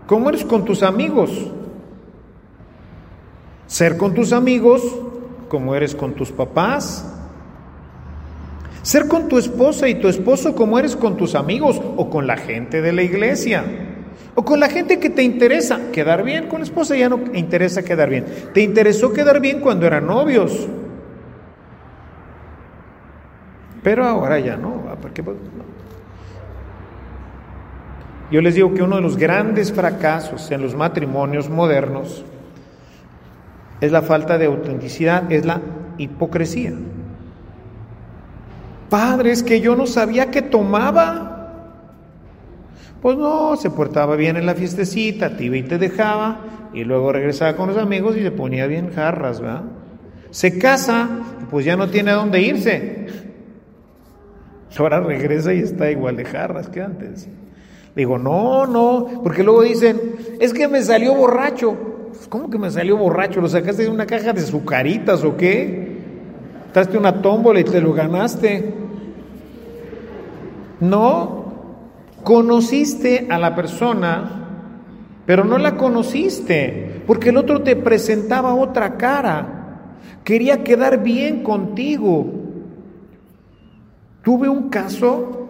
como 0.07 0.31
eres 0.31 0.45
con 0.45 0.65
tus 0.65 0.83
amigos. 0.83 1.31
Ser 3.67 3.97
con 3.97 4.15
tus 4.15 4.33
amigos 4.33 4.83
como 5.49 5.75
eres 5.75 5.95
con 5.95 6.15
tus 6.15 6.33
papás. 6.33 7.15
Ser 8.83 9.07
con 9.07 9.29
tu 9.29 9.39
esposa 9.39 9.89
y 9.89 9.97
tu 9.97 10.09
esposo 10.09 10.55
como 10.55 10.79
eres 10.79 10.97
con 10.97 11.17
tus 11.17 11.35
amigos 11.35 11.81
o 11.97 12.09
con 12.09 12.27
la 12.27 12.37
gente 12.37 12.81
de 12.81 12.93
la 12.93 13.03
iglesia. 13.03 13.65
O 14.35 14.45
con 14.45 14.61
la 14.61 14.69
gente 14.69 14.99
que 14.99 15.11
te 15.11 15.23
interesa 15.23 15.91
quedar 15.93 16.23
bien. 16.23 16.49
Con 16.49 16.61
la 16.61 16.65
esposa 16.65 16.97
ya 16.97 17.09
no 17.09 17.21
interesa 17.35 17.83
quedar 17.83 18.09
bien. 18.09 18.25
Te 18.55 18.63
interesó 18.63 19.13
quedar 19.13 19.41
bien 19.41 19.61
cuando 19.61 19.87
eran 19.87 20.07
novios. 20.07 20.69
Pero 23.83 24.07
ahora 24.07 24.39
ya 24.39 24.57
no. 24.57 24.83
Porque, 25.01 25.23
pues, 25.23 25.37
Yo 28.31 28.43
les 28.43 28.55
digo 28.55 28.75
que 28.75 28.83
uno 28.83 28.97
de 28.97 29.03
los 29.03 29.17
grandes 29.17 29.73
fracasos 29.73 30.51
en 30.51 30.61
los 30.61 30.75
matrimonios 30.75 31.49
modernos 31.49 32.25
es 33.81 33.91
la 33.91 34.03
falta 34.03 34.37
de 34.37 34.47
autenticidad, 34.47 35.31
es 35.33 35.47
la 35.47 35.63
hipocresía. 35.97 36.75
Padres 38.91 39.43
que 39.43 39.61
yo 39.61 39.77
no 39.77 39.87
sabía 39.87 40.31
que 40.31 40.43
tomaba. 40.43 41.37
Pues 43.01 43.17
no, 43.17 43.57
se 43.57 43.71
portaba 43.71 44.17
bien 44.17 44.37
en 44.37 44.45
la 44.45 44.55
fiestecita, 44.55 45.37
te 45.37 45.45
iba 45.45 45.57
y 45.57 45.63
te 45.63 45.79
dejaba, 45.79 46.41
y 46.75 46.85
luego 46.85 47.13
regresaba 47.13 47.55
con 47.55 47.69
los 47.69 47.79
amigos 47.79 48.17
y 48.17 48.23
se 48.23 48.33
ponía 48.33 48.67
bien 48.67 48.93
jarras, 48.93 49.41
¿verdad? 49.41 49.63
Se 50.31 50.59
casa, 50.59 51.09
pues 51.51 51.65
ya 51.65 51.77
no 51.77 51.89
tiene 51.89 52.11
a 52.11 52.15
dónde 52.15 52.43
irse. 52.43 53.28
Ahora 54.77 55.01
regresa 55.01 55.55
y 55.55 55.61
está 55.61 55.91
igual 55.91 56.17
de 56.17 56.25
jarras 56.25 56.69
que 56.69 56.83
antes. 56.83 57.29
Digo, 57.97 58.19
no, 58.19 58.67
no, 58.67 59.23
porque 59.25 59.43
luego 59.43 59.63
dicen, 59.63 60.01
es 60.39 60.53
que 60.53 60.69
me 60.69 60.83
salió 60.83 61.15
borracho. 61.15 61.77
¿Cómo 62.29 62.51
que 62.51 62.59
me 62.59 62.71
salió 62.71 62.97
borracho? 62.97 63.41
¿Lo 63.41 63.49
sacaste 63.49 63.85
de 63.85 63.89
una 63.89 64.07
caja 64.07 64.33
de 64.33 64.43
sucaritas 64.43 65.25
o 65.25 65.37
qué? 65.37 65.99
¿Traste 66.73 66.99
una 66.99 67.21
tómbola 67.21 67.61
y 67.61 67.65
te 67.65 67.81
lo 67.81 67.93
ganaste? 67.93 68.75
No, 70.81 71.53
conociste 72.23 73.27
a 73.31 73.39
la 73.39 73.57
persona, 73.57 74.45
pero 75.27 75.45
no 75.45 75.59
la 75.59 75.77
conociste, 75.77 77.03
porque 77.07 77.31
el 77.31 77.37
otro 77.37 77.63
te 77.63 77.75
presentaba 77.75 78.55
otra 78.55 78.97
cara. 78.97 79.95
Quería 80.23 80.63
quedar 80.63 81.03
bien 81.03 81.43
contigo. 81.43 82.38
Tuve 84.29 84.47
un 84.47 84.69
caso, 84.69 85.49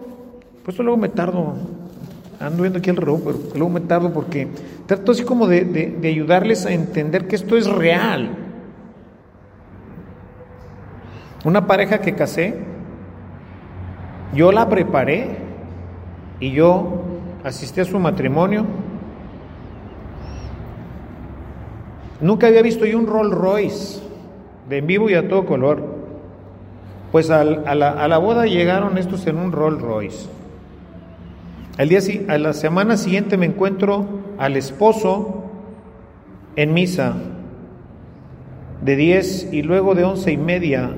pues 0.63 0.79
luego 0.79 0.95
me 0.95 1.09
tardo, 1.09 1.53
ando 2.39 2.61
viendo 2.61 2.79
aquí 2.79 2.89
el 2.89 2.95
reloj, 2.95 3.19
pero 3.25 3.39
luego 3.53 3.69
me 3.69 3.81
tardo 3.81 4.13
porque 4.13 4.47
trato 4.85 5.11
así 5.11 5.25
como 5.25 5.47
de, 5.47 5.65
de 5.65 6.07
ayudarles 6.07 6.65
a 6.65 6.71
entender 6.71 7.27
que 7.27 7.35
esto 7.35 7.57
es 7.57 7.67
real. 7.67 8.29
Una 11.43 11.67
pareja 11.67 11.99
que 11.99 12.15
casé, 12.15 12.55
yo 14.33 14.49
la 14.53 14.69
preparé 14.69 15.27
y 16.39 16.51
yo 16.51 17.01
asistí 17.43 17.81
a 17.81 17.83
su 17.83 17.99
matrimonio. 17.99 18.65
Nunca 22.21 22.47
había 22.47 22.61
visto 22.61 22.85
yo 22.85 22.97
un 22.97 23.07
Rolls 23.07 23.35
Royce 23.35 24.01
de 24.69 24.77
en 24.77 24.87
vivo 24.87 25.09
y 25.09 25.15
a 25.15 25.27
todo 25.27 25.45
color. 25.45 25.98
Pues 27.11 27.31
a, 27.31 27.43
la, 27.43 28.17
boda 28.19 28.45
llegaron 28.45 28.97
estos 28.97 29.25
en 29.25 29.37
un 29.37 29.51
Rolls 29.51 29.81
Royce. 29.81 30.29
Al 31.77 31.89
día, 31.89 31.99
a 32.27 32.37
la 32.37 32.53
semana 32.53 32.97
siguiente 32.97 33.37
me 33.37 33.47
encuentro 33.47 34.05
al 34.37 34.55
esposo 34.57 35.43
en 36.55 36.73
misa 36.73 37.15
de 38.83 38.95
10 38.95 39.53
y 39.53 39.63
luego 39.63 39.95
de 39.95 40.03
once 40.03 40.31
y 40.31 40.37
media 40.37 40.91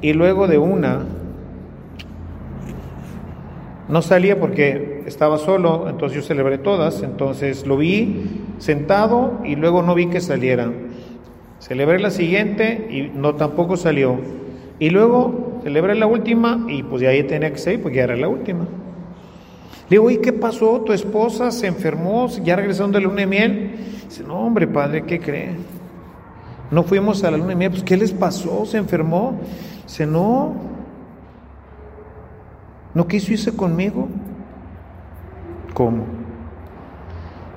y 0.00 0.12
luego 0.12 0.48
de 0.48 0.58
una. 0.58 1.02
No 3.88 4.02
salía 4.02 4.40
porque 4.40 5.04
estaba 5.06 5.38
solo, 5.38 5.88
entonces 5.88 6.16
yo 6.16 6.26
celebré 6.26 6.58
todas, 6.58 7.02
entonces 7.02 7.66
lo 7.66 7.76
vi 7.76 8.42
sentado 8.58 9.38
y 9.44 9.56
luego 9.56 9.82
no 9.82 9.94
vi 9.94 10.06
que 10.06 10.20
saliera. 10.20 10.72
Celebré 11.58 12.00
la 12.00 12.10
siguiente 12.10 12.88
y 12.90 13.16
no 13.16 13.34
tampoco 13.36 13.76
salió. 13.76 14.18
Y 14.78 14.90
luego 14.90 15.43
celebré 15.64 15.94
la 15.94 16.06
última 16.06 16.66
y 16.68 16.82
pues 16.82 17.00
ya 17.00 17.08
ahí 17.08 17.22
tenía 17.22 17.50
que 17.50 17.56
ser 17.56 17.80
porque 17.80 17.96
ya 17.96 18.04
era 18.04 18.16
la 18.16 18.28
última. 18.28 18.64
Le 19.88 19.96
digo, 19.96 20.10
¿y 20.10 20.18
qué 20.18 20.34
pasó? 20.34 20.82
¿Tu 20.82 20.92
esposa 20.92 21.50
se 21.50 21.66
enfermó? 21.66 22.28
¿Ya 22.42 22.54
regresaron 22.54 22.92
de 22.92 23.00
la 23.00 23.06
luna 23.06 23.20
de 23.20 23.26
miel? 23.26 23.74
Dice, 24.06 24.22
no, 24.24 24.40
hombre, 24.40 24.66
padre, 24.66 25.04
¿qué 25.04 25.18
cree? 25.18 25.56
No 26.70 26.82
fuimos 26.82 27.24
a 27.24 27.30
la 27.30 27.38
luna 27.38 27.50
de 27.50 27.56
miel, 27.56 27.70
pues 27.70 27.82
¿qué 27.82 27.96
les 27.96 28.12
pasó? 28.12 28.66
¿Se 28.66 28.76
enfermó? 28.76 29.40
Dice, 29.86 30.06
no. 30.06 30.54
¿No 32.92 33.08
quiso 33.08 33.32
irse 33.32 33.56
conmigo? 33.56 34.08
¿Cómo? 35.72 36.04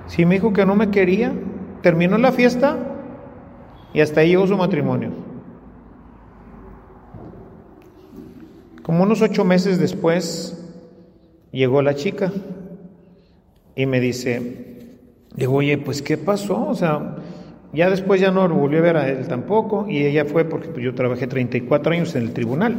Si 0.07 0.25
me 0.25 0.35
dijo 0.35 0.53
que 0.53 0.65
no 0.65 0.75
me 0.75 0.89
quería, 0.91 1.33
terminó 1.81 2.17
la 2.17 2.31
fiesta 2.31 2.77
y 3.93 3.99
hasta 3.99 4.21
ahí 4.21 4.29
llegó 4.29 4.47
su 4.47 4.55
matrimonio. 4.55 5.26
Como 8.87 9.03
unos 9.03 9.21
ocho 9.21 9.43
meses 9.43 9.79
después 9.79 10.57
llegó 11.51 11.81
la 11.81 11.93
chica 11.93 12.31
y 13.75 13.85
me 13.85 13.99
dice, 13.99 14.87
digo, 15.35 15.55
oye, 15.55 15.77
pues 15.77 16.01
¿qué 16.01 16.15
pasó? 16.15 16.69
O 16.69 16.73
sea, 16.73 17.17
ya 17.73 17.89
después 17.89 18.21
ya 18.21 18.31
no 18.31 18.47
volví 18.47 18.77
a 18.77 18.81
ver 18.81 18.95
a 18.95 19.09
él 19.09 19.27
tampoco 19.27 19.87
y 19.89 20.05
ella 20.05 20.23
fue 20.23 20.45
porque 20.45 20.69
pues, 20.69 20.85
yo 20.85 20.95
trabajé 20.95 21.27
34 21.27 21.91
años 21.91 22.15
en 22.15 22.21
el 22.21 22.31
tribunal. 22.31 22.77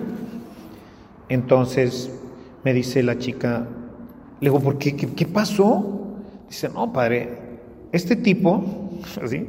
Entonces 1.28 2.11
me 2.64 2.72
dice 2.72 3.02
la 3.02 3.18
chica, 3.18 3.68
le 4.40 4.48
digo, 4.48 4.61
¿por 4.61 4.78
qué? 4.78 4.96
¿Qué, 4.96 5.09
qué 5.09 5.26
pasó? 5.26 6.16
Dice, 6.48 6.70
no, 6.70 6.90
padre, 6.90 7.28
este 7.92 8.16
tipo, 8.16 8.64
así, 9.22 9.46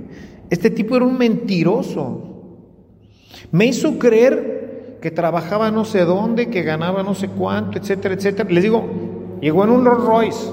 este 0.49 0.69
tipo 0.69 0.97
era 0.97 1.05
un 1.05 1.17
mentiroso. 1.17 2.57
Me 3.49 3.67
hizo 3.67 3.97
creer 3.97 4.58
que 5.01 5.11
trabajaba 5.11 5.71
no 5.71 5.85
sé 5.85 6.03
dónde, 6.05 6.49
que 6.49 6.63
ganaba 6.63 7.03
no 7.03 7.15
sé 7.15 7.29
cuánto, 7.29 7.77
etcétera, 7.77 8.15
etcétera. 8.15 8.49
Les 8.49 8.63
digo, 8.63 8.87
llegó 9.41 9.63
en 9.63 9.69
un 9.69 9.85
Rolls 9.85 10.05
Royce. 10.05 10.49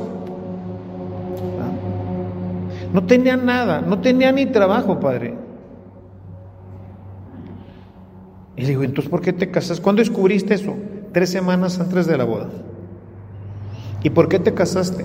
¿Ah? 1.60 1.70
No 2.92 3.04
tenía 3.06 3.36
nada, 3.36 3.80
no 3.80 4.00
tenía 4.00 4.30
ni 4.32 4.46
trabajo, 4.46 5.00
padre. 5.00 5.34
Y 8.56 8.62
le 8.62 8.68
digo, 8.68 8.84
entonces, 8.84 9.10
¿por 9.10 9.20
qué 9.20 9.32
te 9.32 9.50
casas? 9.50 9.80
¿Cuándo 9.80 10.00
descubriste 10.00 10.54
eso? 10.54 10.74
Tres 11.12 11.30
semanas 11.30 11.78
antes 11.78 12.06
de 12.06 12.16
la 12.16 12.24
boda. 12.24 12.48
¿Y 14.02 14.10
por 14.10 14.28
qué 14.28 14.38
te 14.38 14.54
casaste? 14.54 15.04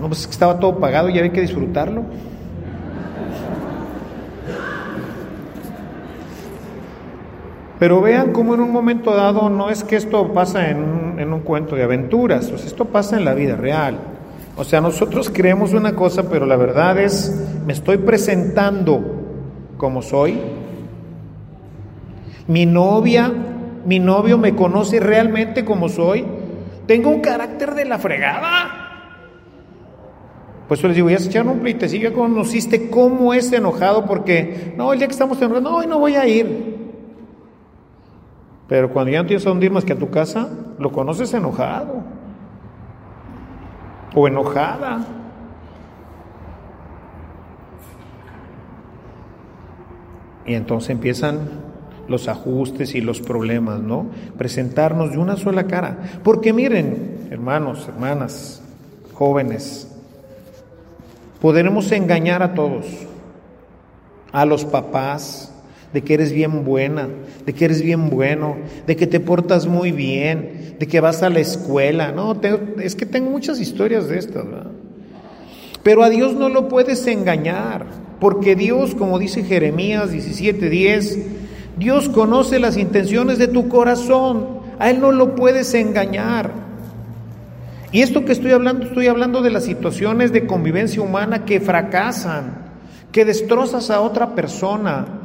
No, 0.00 0.08
pues 0.08 0.28
estaba 0.28 0.60
todo 0.60 0.78
pagado 0.78 1.08
y 1.08 1.18
había 1.18 1.32
que 1.32 1.40
disfrutarlo. 1.40 2.04
Pero 7.82 8.00
vean 8.00 8.30
cómo 8.32 8.54
en 8.54 8.60
un 8.60 8.70
momento 8.70 9.12
dado 9.12 9.50
no 9.50 9.68
es 9.68 9.82
que 9.82 9.96
esto 9.96 10.32
pasa 10.32 10.70
en 10.70 10.76
un, 10.76 11.18
en 11.18 11.32
un 11.32 11.40
cuento 11.40 11.74
de 11.74 11.82
aventuras, 11.82 12.48
o 12.52 12.54
esto 12.54 12.84
pasa 12.84 13.16
en 13.16 13.24
la 13.24 13.34
vida 13.34 13.56
real. 13.56 13.98
O 14.56 14.62
sea, 14.62 14.80
nosotros 14.80 15.30
creemos 15.30 15.72
una 15.72 15.96
cosa, 15.96 16.30
pero 16.30 16.46
la 16.46 16.54
verdad 16.54 17.00
es, 17.00 17.44
me 17.66 17.72
estoy 17.72 17.96
presentando 17.96 19.02
como 19.78 20.00
soy. 20.00 20.38
Mi 22.46 22.66
novia, 22.66 23.32
mi 23.84 23.98
novio 23.98 24.38
me 24.38 24.54
conoce 24.54 25.00
realmente 25.00 25.64
como 25.64 25.88
soy. 25.88 26.24
Tengo 26.86 27.10
un 27.10 27.20
carácter 27.20 27.74
de 27.74 27.84
la 27.84 27.98
fregada. 27.98 28.82
Pues 30.68 30.78
yo 30.78 30.86
les 30.86 30.94
digo, 30.94 31.10
ya 31.10 31.18
se 31.18 31.30
echaron 31.30 31.48
un 31.48 31.58
pleitecillo, 31.58 32.10
ya 32.10 32.14
conociste 32.14 32.90
cómo 32.90 33.34
es 33.34 33.52
enojado 33.52 34.06
porque, 34.06 34.72
no, 34.76 34.92
el 34.92 35.00
día 35.00 35.08
que 35.08 35.14
estamos 35.14 35.36
enojados, 35.38 35.64
no, 35.64 35.78
hoy 35.78 35.88
no 35.88 35.98
voy 35.98 36.14
a 36.14 36.28
ir. 36.28 36.71
Pero 38.68 38.90
cuando 38.90 39.12
ya 39.12 39.22
no 39.22 39.26
tienes 39.28 39.46
a 39.46 39.50
dónde 39.50 39.70
más 39.70 39.84
que 39.84 39.92
a 39.92 39.98
tu 39.98 40.10
casa, 40.10 40.48
lo 40.78 40.92
conoces 40.92 41.32
enojado 41.34 42.02
o 44.14 44.28
enojada. 44.28 45.06
Y 50.46 50.54
entonces 50.54 50.90
empiezan 50.90 51.62
los 52.08 52.28
ajustes 52.28 52.94
y 52.94 53.00
los 53.00 53.20
problemas, 53.20 53.80
¿no? 53.80 54.06
Presentarnos 54.36 55.12
de 55.12 55.18
una 55.18 55.36
sola 55.36 55.66
cara. 55.66 55.98
Porque 56.22 56.52
miren, 56.52 57.28
hermanos, 57.30 57.88
hermanas, 57.88 58.62
jóvenes, 59.12 59.88
podremos 61.40 61.90
engañar 61.92 62.42
a 62.42 62.54
todos, 62.54 62.86
a 64.32 64.44
los 64.44 64.64
papás, 64.64 65.51
de 65.92 66.02
que 66.02 66.14
eres 66.14 66.32
bien 66.32 66.64
buena, 66.64 67.08
de 67.44 67.52
que 67.52 67.64
eres 67.64 67.82
bien 67.82 68.08
bueno, 68.10 68.56
de 68.86 68.96
que 68.96 69.06
te 69.06 69.20
portas 69.20 69.66
muy 69.66 69.92
bien, 69.92 70.76
de 70.78 70.86
que 70.86 71.00
vas 71.00 71.22
a 71.22 71.30
la 71.30 71.40
escuela. 71.40 72.12
No, 72.12 72.40
es 72.80 72.94
que 72.94 73.06
tengo 73.06 73.30
muchas 73.30 73.60
historias 73.60 74.08
de 74.08 74.18
estas, 74.18 74.44
¿verdad? 74.44 74.70
Pero 75.82 76.04
a 76.04 76.10
Dios 76.10 76.34
no 76.34 76.48
lo 76.48 76.68
puedes 76.68 77.06
engañar, 77.06 77.86
porque 78.20 78.54
Dios, 78.54 78.94
como 78.94 79.18
dice 79.18 79.42
Jeremías 79.42 80.12
17:10, 80.12 81.18
Dios 81.76 82.08
conoce 82.08 82.58
las 82.58 82.76
intenciones 82.76 83.38
de 83.38 83.48
tu 83.48 83.68
corazón, 83.68 84.60
a 84.78 84.90
Él 84.90 85.00
no 85.00 85.12
lo 85.12 85.34
puedes 85.34 85.74
engañar. 85.74 86.52
Y 87.90 88.00
esto 88.00 88.24
que 88.24 88.32
estoy 88.32 88.52
hablando, 88.52 88.86
estoy 88.86 89.08
hablando 89.08 89.42
de 89.42 89.50
las 89.50 89.64
situaciones 89.64 90.32
de 90.32 90.46
convivencia 90.46 91.02
humana 91.02 91.44
que 91.44 91.60
fracasan, 91.60 92.72
que 93.10 93.24
destrozas 93.24 93.90
a 93.90 94.00
otra 94.00 94.34
persona, 94.34 95.21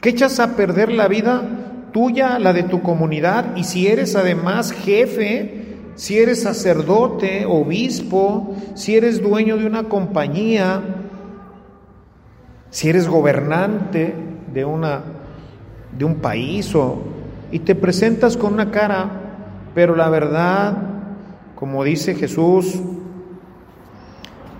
que 0.00 0.08
echas 0.08 0.40
a 0.40 0.56
perder 0.56 0.90
la 0.92 1.08
vida 1.08 1.42
tuya, 1.92 2.38
la 2.38 2.52
de 2.52 2.62
tu 2.62 2.82
comunidad, 2.82 3.56
y 3.56 3.64
si 3.64 3.86
eres 3.86 4.16
además 4.16 4.72
jefe, 4.72 5.60
si 5.94 6.18
eres 6.18 6.42
sacerdote, 6.42 7.44
obispo, 7.44 8.56
si 8.74 8.96
eres 8.96 9.22
dueño 9.22 9.58
de 9.58 9.66
una 9.66 9.84
compañía, 9.84 10.80
si 12.70 12.88
eres 12.88 13.08
gobernante 13.08 14.14
de, 14.52 14.64
una, 14.64 15.02
de 15.96 16.04
un 16.04 16.16
país 16.16 16.74
o, 16.74 17.02
y 17.50 17.58
te 17.58 17.74
presentas 17.74 18.36
con 18.36 18.54
una 18.54 18.70
cara, 18.70 19.10
pero 19.74 19.94
la 19.94 20.08
verdad, 20.08 20.78
como 21.56 21.84
dice 21.84 22.14
Jesús, 22.14 22.80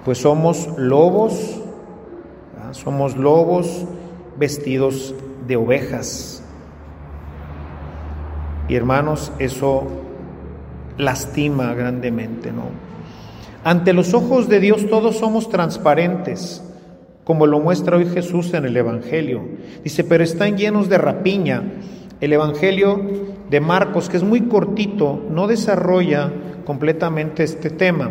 pues 0.04 0.18
somos 0.18 0.68
lobos, 0.76 1.60
somos 2.72 3.16
lobos 3.16 3.86
vestidos 4.38 5.14
de 5.50 5.56
ovejas. 5.56 6.44
Y 8.68 8.76
hermanos, 8.76 9.32
eso 9.40 9.88
lastima 10.96 11.74
grandemente, 11.74 12.52
¿no? 12.52 12.66
Ante 13.64 13.92
los 13.92 14.14
ojos 14.14 14.48
de 14.48 14.60
Dios 14.60 14.88
todos 14.88 15.18
somos 15.18 15.48
transparentes, 15.50 16.62
como 17.24 17.48
lo 17.48 17.58
muestra 17.58 17.96
hoy 17.96 18.06
Jesús 18.06 18.54
en 18.54 18.64
el 18.64 18.76
Evangelio. 18.76 19.42
Dice, 19.82 20.04
pero 20.04 20.22
están 20.22 20.56
llenos 20.56 20.88
de 20.88 20.98
rapiña. 20.98 21.64
El 22.20 22.32
Evangelio 22.32 23.00
de 23.50 23.60
Marcos, 23.60 24.08
que 24.08 24.18
es 24.18 24.22
muy 24.22 24.42
cortito, 24.42 25.20
no 25.28 25.48
desarrolla 25.48 26.32
completamente 26.64 27.42
este 27.42 27.70
tema. 27.70 28.08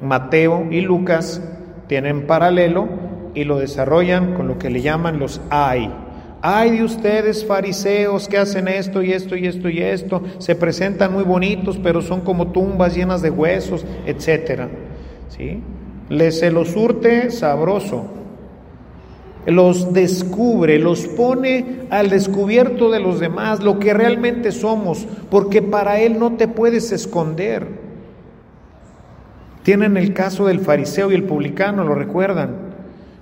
Mateo 0.00 0.66
y 0.72 0.80
Lucas 0.80 1.40
tienen 1.86 2.26
paralelo 2.26 2.88
y 3.32 3.44
lo 3.44 3.60
desarrollan 3.60 4.34
con 4.34 4.48
lo 4.48 4.58
que 4.58 4.70
le 4.70 4.82
llaman 4.82 5.20
los 5.20 5.40
ay. 5.48 6.01
Ay 6.44 6.78
de 6.78 6.82
ustedes 6.82 7.46
fariseos 7.46 8.26
que 8.26 8.36
hacen 8.36 8.66
esto 8.66 9.00
y 9.00 9.12
esto 9.12 9.36
y 9.36 9.46
esto 9.46 9.68
y 9.68 9.78
esto, 9.78 10.22
se 10.38 10.56
presentan 10.56 11.12
muy 11.12 11.22
bonitos, 11.22 11.78
pero 11.80 12.02
son 12.02 12.22
como 12.22 12.48
tumbas 12.48 12.96
llenas 12.96 13.22
de 13.22 13.30
huesos, 13.30 13.86
etcétera. 14.06 14.68
¿Sí? 15.28 15.60
Les 16.08 16.40
se 16.40 16.50
los 16.50 16.70
surte 16.70 17.30
sabroso. 17.30 18.06
Los 19.46 19.92
descubre, 19.92 20.80
los 20.80 21.06
pone 21.06 21.82
al 21.90 22.10
descubierto 22.10 22.90
de 22.90 22.98
los 22.98 23.20
demás, 23.20 23.62
lo 23.62 23.78
que 23.78 23.94
realmente 23.94 24.50
somos, 24.50 25.06
porque 25.30 25.62
para 25.62 26.00
Él 26.00 26.18
no 26.18 26.32
te 26.32 26.48
puedes 26.48 26.90
esconder. 26.90 27.68
Tienen 29.62 29.96
el 29.96 30.12
caso 30.12 30.46
del 30.46 30.58
fariseo 30.58 31.12
y 31.12 31.14
el 31.14 31.22
publicano, 31.22 31.84
¿lo 31.84 31.94
recuerdan? 31.94 32.71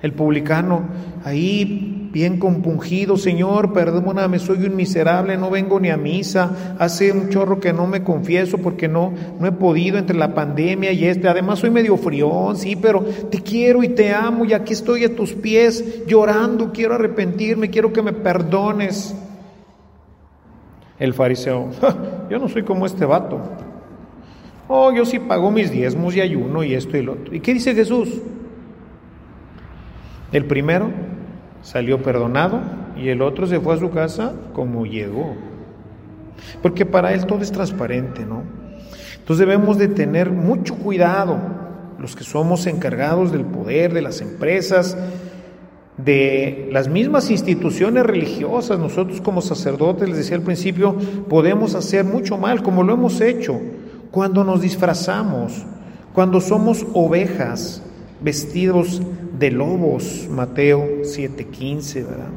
El 0.02 0.12
publicano 0.14 0.82
ahí 1.24 2.08
bien 2.12 2.38
compungido, 2.38 3.16
Señor, 3.16 3.72
perdóname, 3.72 4.38
soy 4.38 4.64
un 4.64 4.74
miserable, 4.74 5.36
no 5.36 5.50
vengo 5.50 5.78
ni 5.78 5.90
a 5.90 5.96
misa, 5.96 6.74
hace 6.78 7.12
un 7.12 7.28
chorro 7.28 7.60
que 7.60 7.72
no 7.72 7.86
me 7.86 8.02
confieso 8.02 8.58
porque 8.58 8.88
no, 8.88 9.12
no 9.38 9.46
he 9.46 9.52
podido 9.52 9.98
entre 9.98 10.16
la 10.16 10.34
pandemia 10.34 10.92
y 10.92 11.04
este, 11.04 11.28
además 11.28 11.60
soy 11.60 11.70
medio 11.70 11.96
frión, 11.96 12.56
sí, 12.56 12.76
pero 12.76 13.04
te 13.30 13.40
quiero 13.42 13.82
y 13.82 13.90
te 13.90 14.12
amo 14.12 14.44
y 14.44 14.54
aquí 14.54 14.72
estoy 14.72 15.04
a 15.04 15.14
tus 15.14 15.34
pies 15.34 16.04
llorando, 16.06 16.72
quiero 16.72 16.94
arrepentirme, 16.94 17.70
quiero 17.70 17.92
que 17.92 18.02
me 18.02 18.12
perdones. 18.12 19.14
El 20.98 21.14
fariseo, 21.14 21.70
yo 22.30 22.38
no 22.38 22.48
soy 22.48 22.62
como 22.62 22.86
este 22.86 23.04
vato. 23.04 23.40
Oh, 24.68 24.92
yo 24.92 25.04
sí 25.04 25.18
pago 25.18 25.50
mis 25.50 25.70
diezmos 25.70 26.14
y 26.14 26.20
ayuno 26.20 26.62
y 26.62 26.74
esto 26.74 26.96
y 26.96 27.02
lo 27.02 27.12
otro. 27.14 27.34
¿Y 27.34 27.40
qué 27.40 27.54
dice 27.54 27.74
Jesús? 27.74 28.20
El 30.32 30.44
primero 30.44 30.90
salió 31.62 32.02
perdonado 32.02 32.60
y 32.96 33.08
el 33.08 33.22
otro 33.22 33.46
se 33.46 33.60
fue 33.60 33.74
a 33.74 33.78
su 33.78 33.90
casa 33.90 34.32
como 34.52 34.86
llegó. 34.86 35.34
Porque 36.62 36.86
para 36.86 37.12
él 37.12 37.26
todo 37.26 37.40
es 37.40 37.52
transparente, 37.52 38.24
¿no? 38.24 38.42
Entonces 39.18 39.46
debemos 39.46 39.76
de 39.78 39.88
tener 39.88 40.30
mucho 40.30 40.76
cuidado 40.76 41.38
los 41.98 42.16
que 42.16 42.24
somos 42.24 42.66
encargados 42.66 43.30
del 43.32 43.44
poder, 43.44 43.92
de 43.92 44.02
las 44.02 44.20
empresas, 44.20 44.96
de 45.96 46.68
las 46.72 46.88
mismas 46.88 47.30
instituciones 47.30 48.04
religiosas. 48.04 48.78
Nosotros 48.78 49.20
como 49.20 49.42
sacerdotes, 49.42 50.08
les 50.08 50.18
decía 50.18 50.36
al 50.36 50.42
principio, 50.42 50.96
podemos 51.28 51.74
hacer 51.74 52.04
mucho 52.04 52.38
mal, 52.38 52.62
como 52.62 52.82
lo 52.82 52.94
hemos 52.94 53.20
hecho, 53.20 53.60
cuando 54.10 54.44
nos 54.44 54.62
disfrazamos, 54.62 55.64
cuando 56.14 56.40
somos 56.40 56.86
ovejas 56.94 57.82
vestidos 58.22 59.00
de 59.38 59.50
lobos, 59.50 60.28
Mateo 60.30 61.02
7:15, 61.02 62.02
¿verdad? 62.04 62.28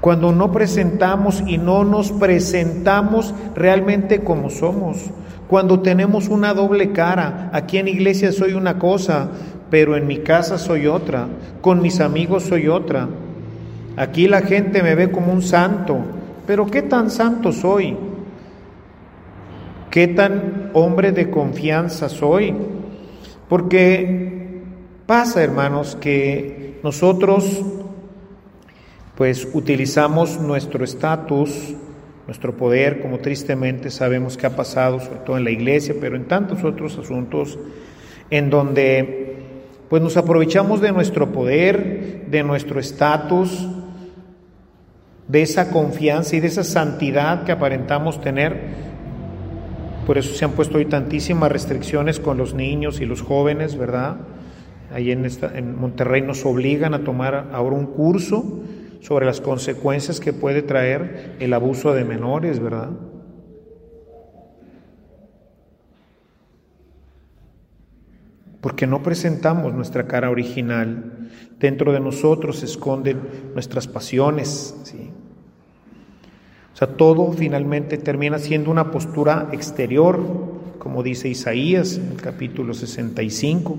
Cuando 0.00 0.32
no 0.32 0.50
presentamos 0.50 1.42
y 1.46 1.58
no 1.58 1.84
nos 1.84 2.10
presentamos 2.10 3.34
realmente 3.54 4.24
como 4.24 4.50
somos, 4.50 5.10
cuando 5.46 5.80
tenemos 5.80 6.28
una 6.28 6.54
doble 6.54 6.92
cara, 6.92 7.50
aquí 7.52 7.78
en 7.78 7.86
iglesia 7.86 8.32
soy 8.32 8.54
una 8.54 8.78
cosa, 8.78 9.28
pero 9.70 9.96
en 9.96 10.06
mi 10.06 10.18
casa 10.18 10.58
soy 10.58 10.86
otra, 10.86 11.28
con 11.60 11.82
mis 11.82 12.00
amigos 12.00 12.44
soy 12.44 12.68
otra. 12.68 13.08
Aquí 13.96 14.26
la 14.26 14.40
gente 14.40 14.82
me 14.82 14.94
ve 14.94 15.10
como 15.10 15.32
un 15.32 15.42
santo, 15.42 15.98
pero 16.46 16.66
¿qué 16.66 16.82
tan 16.82 17.10
santo 17.10 17.52
soy? 17.52 17.96
¿Qué 19.90 20.08
tan 20.08 20.70
hombre 20.72 21.12
de 21.12 21.30
confianza 21.30 22.08
soy? 22.08 22.54
Porque 23.52 24.32
Pasa, 25.06 25.42
hermanos, 25.42 25.94
que 26.00 26.78
nosotros 26.82 27.60
pues 29.14 29.46
utilizamos 29.52 30.40
nuestro 30.40 30.84
estatus, 30.84 31.74
nuestro 32.26 32.56
poder, 32.56 33.02
como 33.02 33.18
tristemente 33.18 33.90
sabemos 33.90 34.38
que 34.38 34.46
ha 34.46 34.56
pasado, 34.56 35.00
sobre 35.00 35.18
todo 35.18 35.36
en 35.36 35.44
la 35.44 35.50
iglesia, 35.50 35.94
pero 36.00 36.16
en 36.16 36.28
tantos 36.28 36.64
otros 36.64 36.96
asuntos, 36.96 37.58
en 38.30 38.48
donde 38.48 39.36
pues 39.90 40.00
nos 40.00 40.16
aprovechamos 40.16 40.80
de 40.80 40.92
nuestro 40.92 41.30
poder, 41.30 42.24
de 42.28 42.42
nuestro 42.44 42.80
estatus, 42.80 43.68
de 45.28 45.42
esa 45.42 45.70
confianza 45.70 46.36
y 46.36 46.40
de 46.40 46.46
esa 46.46 46.64
santidad 46.64 47.44
que 47.44 47.52
aparentamos 47.52 48.18
tener. 48.22 48.91
Por 50.06 50.18
eso 50.18 50.34
se 50.34 50.44
han 50.44 50.52
puesto 50.52 50.78
hoy 50.78 50.86
tantísimas 50.86 51.52
restricciones 51.52 52.18
con 52.18 52.36
los 52.36 52.54
niños 52.54 53.00
y 53.00 53.06
los 53.06 53.22
jóvenes, 53.22 53.76
¿verdad? 53.76 54.16
ahí 54.92 55.10
en, 55.10 55.26
en 55.54 55.78
Monterrey 55.78 56.22
nos 56.22 56.44
obligan 56.44 56.94
a 56.94 57.02
tomar 57.04 57.50
ahora 57.52 57.76
un 57.76 57.86
curso 57.86 58.60
sobre 59.00 59.26
las 59.26 59.40
consecuencias 59.40 60.20
que 60.20 60.32
puede 60.32 60.62
traer 60.62 61.36
el 61.40 61.52
abuso 61.54 61.92
de 61.92 62.04
menores, 62.04 62.60
¿verdad? 62.60 62.90
Porque 68.60 68.86
no 68.86 69.02
presentamos 69.02 69.74
nuestra 69.74 70.06
cara 70.06 70.30
original. 70.30 71.30
Dentro 71.58 71.92
de 71.92 71.98
nosotros 71.98 72.58
se 72.58 72.66
esconden 72.66 73.20
nuestras 73.54 73.88
pasiones, 73.88 74.76
¿sí? 74.84 75.10
Todo 76.86 77.32
finalmente 77.32 77.96
termina 77.98 78.38
siendo 78.38 78.70
una 78.70 78.90
postura 78.90 79.48
exterior, 79.52 80.20
como 80.78 81.02
dice 81.02 81.28
Isaías 81.28 81.96
en 81.96 82.12
el 82.12 82.20
capítulo 82.20 82.74
65. 82.74 83.76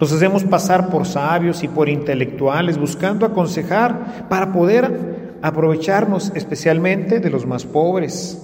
Nos 0.00 0.12
hacemos 0.12 0.42
pasar 0.44 0.90
por 0.90 1.06
sabios 1.06 1.62
y 1.62 1.68
por 1.68 1.88
intelectuales, 1.88 2.78
buscando 2.78 3.26
aconsejar 3.26 4.28
para 4.28 4.52
poder 4.52 5.36
aprovecharnos 5.42 6.32
especialmente 6.34 7.20
de 7.20 7.30
los 7.30 7.46
más 7.46 7.64
pobres, 7.64 8.42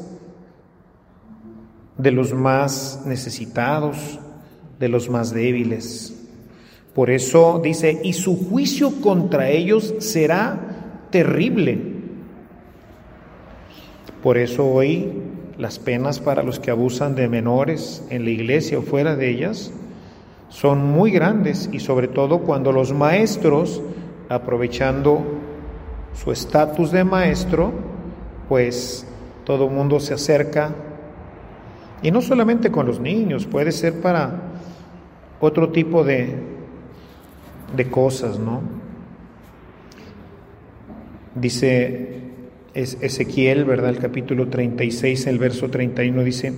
de 1.97 2.11
los 2.13 2.33
más 2.35 3.03
necesitados, 3.07 4.19
de 4.79 4.89
los 4.89 5.09
más 5.09 5.33
débiles. 5.33 6.17
Por 6.95 7.11
eso 7.11 7.61
dice, 7.63 8.01
y 8.05 8.13
su 8.13 8.37
juicio 8.37 9.01
contra 9.01 9.49
ellos 9.49 9.95
será 9.99 11.07
terrible. 11.11 11.90
Por 14.23 14.37
eso 14.37 14.67
hoy 14.67 15.13
las 15.57 15.79
penas 15.79 16.21
para 16.21 16.43
los 16.43 16.61
que 16.61 16.71
abusan 16.71 17.15
de 17.15 17.29
menores 17.29 18.05
en 18.11 18.25
la 18.25 18.31
iglesia 18.31 18.79
o 18.79 18.83
fuera 18.83 19.17
de 19.17 19.31
ellas 19.31 19.73
son 20.51 20.85
muy 20.85 21.11
grandes 21.11 21.71
y 21.73 21.81
sobre 21.81 22.09
todo 22.09 22.41
cuando 22.41 22.73
los 22.73 22.93
maestros, 22.93 23.81
aprovechando 24.29 25.23
su 26.13 26.33
estatus 26.33 26.91
de 26.91 27.05
maestro, 27.05 27.73
pues 28.49 29.07
todo 29.45 29.69
mundo 29.69 30.01
se 30.01 30.15
acerca, 30.15 30.75
y 32.03 32.11
no 32.11 32.21
solamente 32.21 32.71
con 32.71 32.87
los 32.87 33.01
niños, 33.01 33.47
puede 33.47 33.73
ser 33.73 34.01
para 34.01 34.33
otro 35.41 35.71
tipo 35.71 36.03
de, 36.03 36.35
de 37.77 37.91
cosas, 37.91 38.39
¿no? 38.39 38.63
Dice 41.35 42.30
Ezequiel, 42.81 43.65
¿verdad? 43.65 43.91
El 43.91 43.99
capítulo 43.99 44.49
36, 44.49 45.27
el 45.27 45.39
verso 45.39 45.69
31 45.69 46.23
dice, 46.25 46.53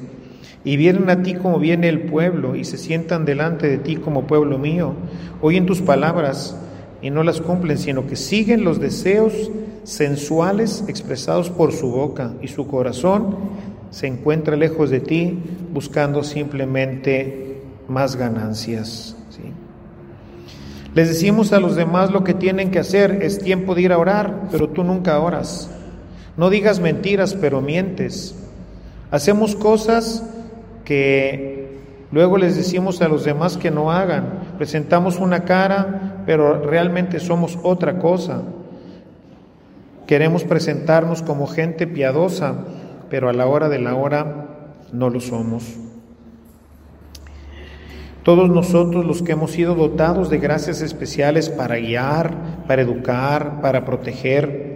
y 0.65 0.77
vienen 0.77 1.11
a 1.11 1.23
ti 1.23 1.35
como 1.35 1.59
viene 1.59 1.89
el 1.89 2.03
pueblo 2.03 2.55
y 2.55 2.65
se 2.65 2.79
sientan 2.79 3.25
delante 3.25 3.69
de 3.69 3.79
ti 3.79 3.97
como 3.97 4.27
pueblo 4.27 4.59
mío, 4.59 4.95
oyen 5.41 5.67
tus 5.67 5.83
palabras 5.83 6.57
y 7.01 7.11
no 7.11 7.25
las 7.25 7.41
cumplen, 7.41 7.79
sino 7.79 8.07
que 8.07 8.17
siguen 8.17 8.65
los 8.65 8.81
deseos 8.81 9.51
sensuales 9.83 10.85
expresados 10.87 11.51
por 11.51 11.73
su 11.73 11.91
boca 11.91 12.33
y 12.41 12.49
su 12.49 12.67
corazón 12.69 13.37
se 13.91 14.07
encuentra 14.07 14.57
lejos 14.57 14.91
de 14.91 15.01
ti 15.01 15.39
buscando 15.73 16.23
simplemente 16.23 17.61
más 17.89 18.17
ganancias. 18.17 19.17
Les 20.95 21.09
decimos 21.09 21.55
a 21.55 21.61
los 21.61 21.75
demás 21.75 22.11
lo 22.11 22.23
que 22.23 22.35
tienen 22.35 22.71
que 22.71 22.79
hacer, 22.79 23.21
es 23.23 23.39
tiempo 23.39 23.75
de 23.75 23.81
ir 23.81 23.93
a 23.93 23.99
orar, 23.99 24.49
pero 24.51 24.69
tú 24.69 24.85
nunca 24.85 25.19
oras. 25.21 25.71
No 26.37 26.51
digas 26.51 26.81
mentiras, 26.81 27.35
pero 27.35 27.61
mientes. 27.61 28.35
Hacemos 29.11 29.55
cosas 29.55 30.25
que 30.85 31.79
luego 32.11 32.39
les 32.39 32.57
decimos 32.57 33.03
a 33.03 33.09
los 33.09 33.25
demás 33.25 33.57
que 33.57 33.71
no 33.71 33.93
hagan. 33.93 34.55
Presentamos 34.57 35.19
una 35.19 35.45
cara, 35.45 36.23
pero 36.25 36.63
realmente 36.63 37.21
somos 37.21 37.59
otra 37.63 37.99
cosa. 37.99 38.43
Queremos 40.07 40.45
presentarnos 40.45 41.23
como 41.23 41.47
gente 41.47 41.87
piadosa, 41.87 42.65
pero 43.11 43.29
a 43.29 43.33
la 43.33 43.47
hora 43.47 43.69
de 43.69 43.79
la 43.79 43.95
hora 43.95 44.49
no 44.93 45.11
lo 45.11 45.21
somos. 45.21 45.65
Todos 48.23 48.49
nosotros 48.49 49.05
los 49.05 49.21
que 49.23 49.33
hemos 49.33 49.51
sido 49.51 49.75
dotados 49.75 50.31
de 50.31 50.39
gracias 50.39 50.81
especiales 50.81 51.51
para 51.51 51.77
guiar, 51.77 52.65
para 52.69 52.83
educar, 52.83 53.61
para 53.61 53.85
proteger, 53.85 54.72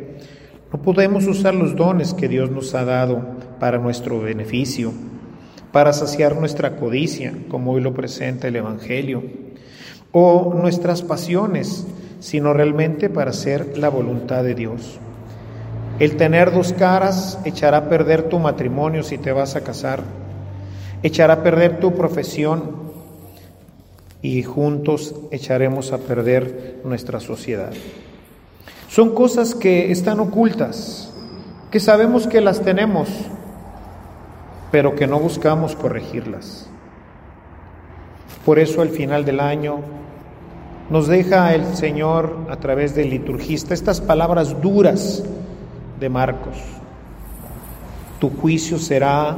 no 0.72 0.82
podemos 0.82 1.26
usar 1.26 1.54
los 1.54 1.76
dones 1.76 2.12
que 2.12 2.28
Dios 2.28 2.50
nos 2.50 2.74
ha 2.74 2.84
dado 2.84 3.22
para 3.60 3.78
nuestro 3.78 4.20
beneficio, 4.20 4.92
para 5.72 5.92
saciar 5.92 6.36
nuestra 6.36 6.76
codicia, 6.76 7.32
como 7.48 7.72
hoy 7.72 7.80
lo 7.80 7.94
presenta 7.94 8.48
el 8.48 8.56
Evangelio, 8.56 9.22
o 10.12 10.54
nuestras 10.54 11.02
pasiones, 11.02 11.86
sino 12.18 12.52
realmente 12.52 13.08
para 13.08 13.30
hacer 13.30 13.78
la 13.78 13.88
voluntad 13.88 14.42
de 14.42 14.54
Dios. 14.54 14.98
El 15.98 16.16
tener 16.16 16.52
dos 16.52 16.72
caras 16.72 17.38
echará 17.44 17.78
a 17.78 17.88
perder 17.88 18.24
tu 18.24 18.38
matrimonio 18.38 19.02
si 19.02 19.18
te 19.18 19.32
vas 19.32 19.56
a 19.56 19.62
casar, 19.62 20.02
echará 21.02 21.34
a 21.34 21.42
perder 21.42 21.78
tu 21.78 21.94
profesión 21.94 22.86
y 24.20 24.42
juntos 24.42 25.14
echaremos 25.30 25.92
a 25.92 25.98
perder 25.98 26.80
nuestra 26.84 27.20
sociedad. 27.20 27.72
Son 28.88 29.14
cosas 29.14 29.54
que 29.54 29.90
están 29.90 30.20
ocultas, 30.20 31.12
que 31.70 31.80
sabemos 31.80 32.26
que 32.26 32.40
las 32.40 32.60
tenemos, 32.62 33.08
pero 34.70 34.94
que 34.94 35.06
no 35.06 35.18
buscamos 35.18 35.74
corregirlas. 35.74 36.68
Por 38.44 38.58
eso 38.58 38.80
al 38.80 38.90
final 38.90 39.24
del 39.24 39.40
año 39.40 39.80
nos 40.88 41.08
deja 41.08 41.52
el 41.54 41.74
Señor 41.74 42.46
a 42.48 42.56
través 42.56 42.94
del 42.94 43.10
liturgista 43.10 43.74
estas 43.74 44.00
palabras 44.00 44.60
duras 44.62 45.24
de 45.98 46.08
Marcos. 46.08 46.56
Tu 48.20 48.30
juicio 48.30 48.78
será 48.78 49.36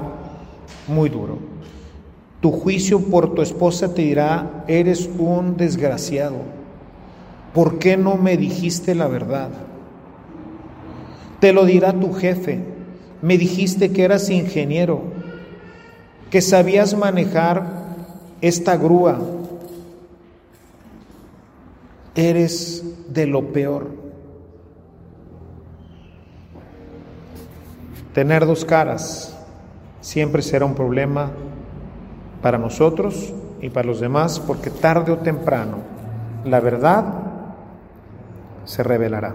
muy 0.86 1.08
duro. 1.08 1.38
Tu 2.40 2.52
juicio 2.52 3.00
por 3.00 3.34
tu 3.34 3.42
esposa 3.42 3.94
te 3.94 4.02
dirá, 4.02 4.64
eres 4.68 5.08
un 5.18 5.56
desgraciado. 5.56 6.57
¿Por 7.54 7.78
qué 7.78 7.96
no 7.96 8.16
me 8.16 8.36
dijiste 8.36 8.94
la 8.94 9.08
verdad? 9.08 9.50
Te 11.40 11.52
lo 11.52 11.64
dirá 11.64 11.92
tu 11.92 12.12
jefe. 12.12 12.60
Me 13.22 13.38
dijiste 13.38 13.92
que 13.92 14.04
eras 14.04 14.30
ingeniero, 14.30 15.02
que 16.30 16.40
sabías 16.40 16.96
manejar 16.96 17.64
esta 18.40 18.76
grúa. 18.76 19.18
Eres 22.14 22.84
de 23.08 23.26
lo 23.26 23.52
peor. 23.52 23.88
Tener 28.12 28.46
dos 28.46 28.64
caras 28.64 29.36
siempre 30.00 30.42
será 30.42 30.64
un 30.64 30.74
problema 30.74 31.30
para 32.42 32.58
nosotros 32.58 33.32
y 33.60 33.70
para 33.70 33.86
los 33.86 34.00
demás, 34.00 34.40
porque 34.40 34.70
tarde 34.70 35.12
o 35.12 35.18
temprano 35.18 35.78
la 36.44 36.60
verdad 36.60 37.27
se 38.68 38.82
revelará. 38.82 39.34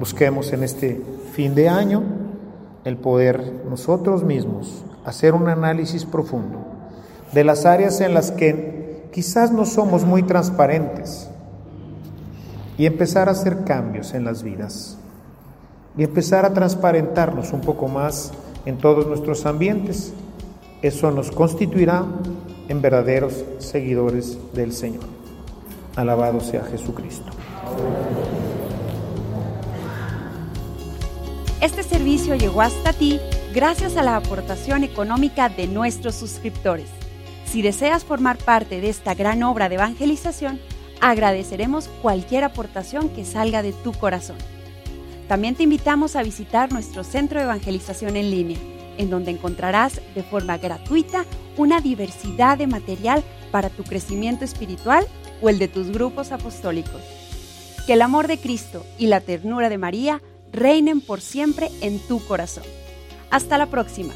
Busquemos 0.00 0.52
en 0.54 0.62
este 0.64 1.02
fin 1.34 1.54
de 1.54 1.68
año 1.68 2.02
el 2.84 2.96
poder 2.96 3.62
nosotros 3.68 4.24
mismos 4.24 4.84
hacer 5.04 5.34
un 5.34 5.48
análisis 5.48 6.06
profundo 6.06 6.64
de 7.32 7.44
las 7.44 7.66
áreas 7.66 8.00
en 8.00 8.14
las 8.14 8.30
que 8.30 9.08
quizás 9.12 9.52
no 9.52 9.66
somos 9.66 10.04
muy 10.04 10.22
transparentes 10.22 11.28
y 12.78 12.86
empezar 12.86 13.28
a 13.28 13.32
hacer 13.32 13.64
cambios 13.64 14.14
en 14.14 14.24
las 14.24 14.42
vidas 14.42 14.96
y 15.98 16.04
empezar 16.04 16.46
a 16.46 16.54
transparentarnos 16.54 17.52
un 17.52 17.60
poco 17.60 17.86
más 17.86 18.32
en 18.64 18.78
todos 18.78 19.06
nuestros 19.06 19.44
ambientes 19.44 20.14
eso 20.80 21.10
nos 21.10 21.30
constituirá 21.30 22.06
en 22.68 22.80
verdaderos 22.80 23.44
seguidores 23.58 24.38
del 24.54 24.72
Señor. 24.72 25.04
Alabado 25.96 26.40
sea 26.40 26.64
Jesucristo. 26.64 27.30
Este 31.62 31.84
servicio 31.84 32.34
llegó 32.34 32.60
hasta 32.60 32.92
ti 32.92 33.20
gracias 33.54 33.96
a 33.96 34.02
la 34.02 34.16
aportación 34.16 34.82
económica 34.82 35.48
de 35.48 35.68
nuestros 35.68 36.16
suscriptores. 36.16 36.88
Si 37.44 37.62
deseas 37.62 38.02
formar 38.04 38.36
parte 38.36 38.80
de 38.80 38.88
esta 38.88 39.14
gran 39.14 39.44
obra 39.44 39.68
de 39.68 39.76
evangelización, 39.76 40.58
agradeceremos 41.00 41.86
cualquier 42.02 42.42
aportación 42.42 43.10
que 43.10 43.24
salga 43.24 43.62
de 43.62 43.72
tu 43.72 43.92
corazón. 43.92 44.38
También 45.28 45.54
te 45.54 45.62
invitamos 45.62 46.16
a 46.16 46.24
visitar 46.24 46.72
nuestro 46.72 47.04
centro 47.04 47.38
de 47.38 47.44
evangelización 47.44 48.16
en 48.16 48.32
línea 48.32 48.58
en 48.98 49.08
donde 49.08 49.30
encontrarás 49.30 50.00
de 50.16 50.24
forma 50.24 50.58
gratuita 50.58 51.24
una 51.56 51.80
diversidad 51.80 52.58
de 52.58 52.66
material 52.66 53.22
para 53.52 53.70
tu 53.70 53.84
crecimiento 53.84 54.44
espiritual 54.44 55.06
o 55.40 55.48
el 55.48 55.60
de 55.60 55.68
tus 55.68 55.90
grupos 55.90 56.32
apostólicos. 56.32 57.00
Que 57.86 57.92
el 57.92 58.02
amor 58.02 58.26
de 58.26 58.38
Cristo 58.38 58.84
y 58.98 59.06
la 59.06 59.20
ternura 59.20 59.68
de 59.68 59.78
María 59.78 60.20
reinen 60.52 61.00
por 61.00 61.20
siempre 61.20 61.70
en 61.80 61.98
tu 62.00 62.24
corazón. 62.26 62.64
Hasta 63.30 63.58
la 63.58 63.66
próxima. 63.66 64.14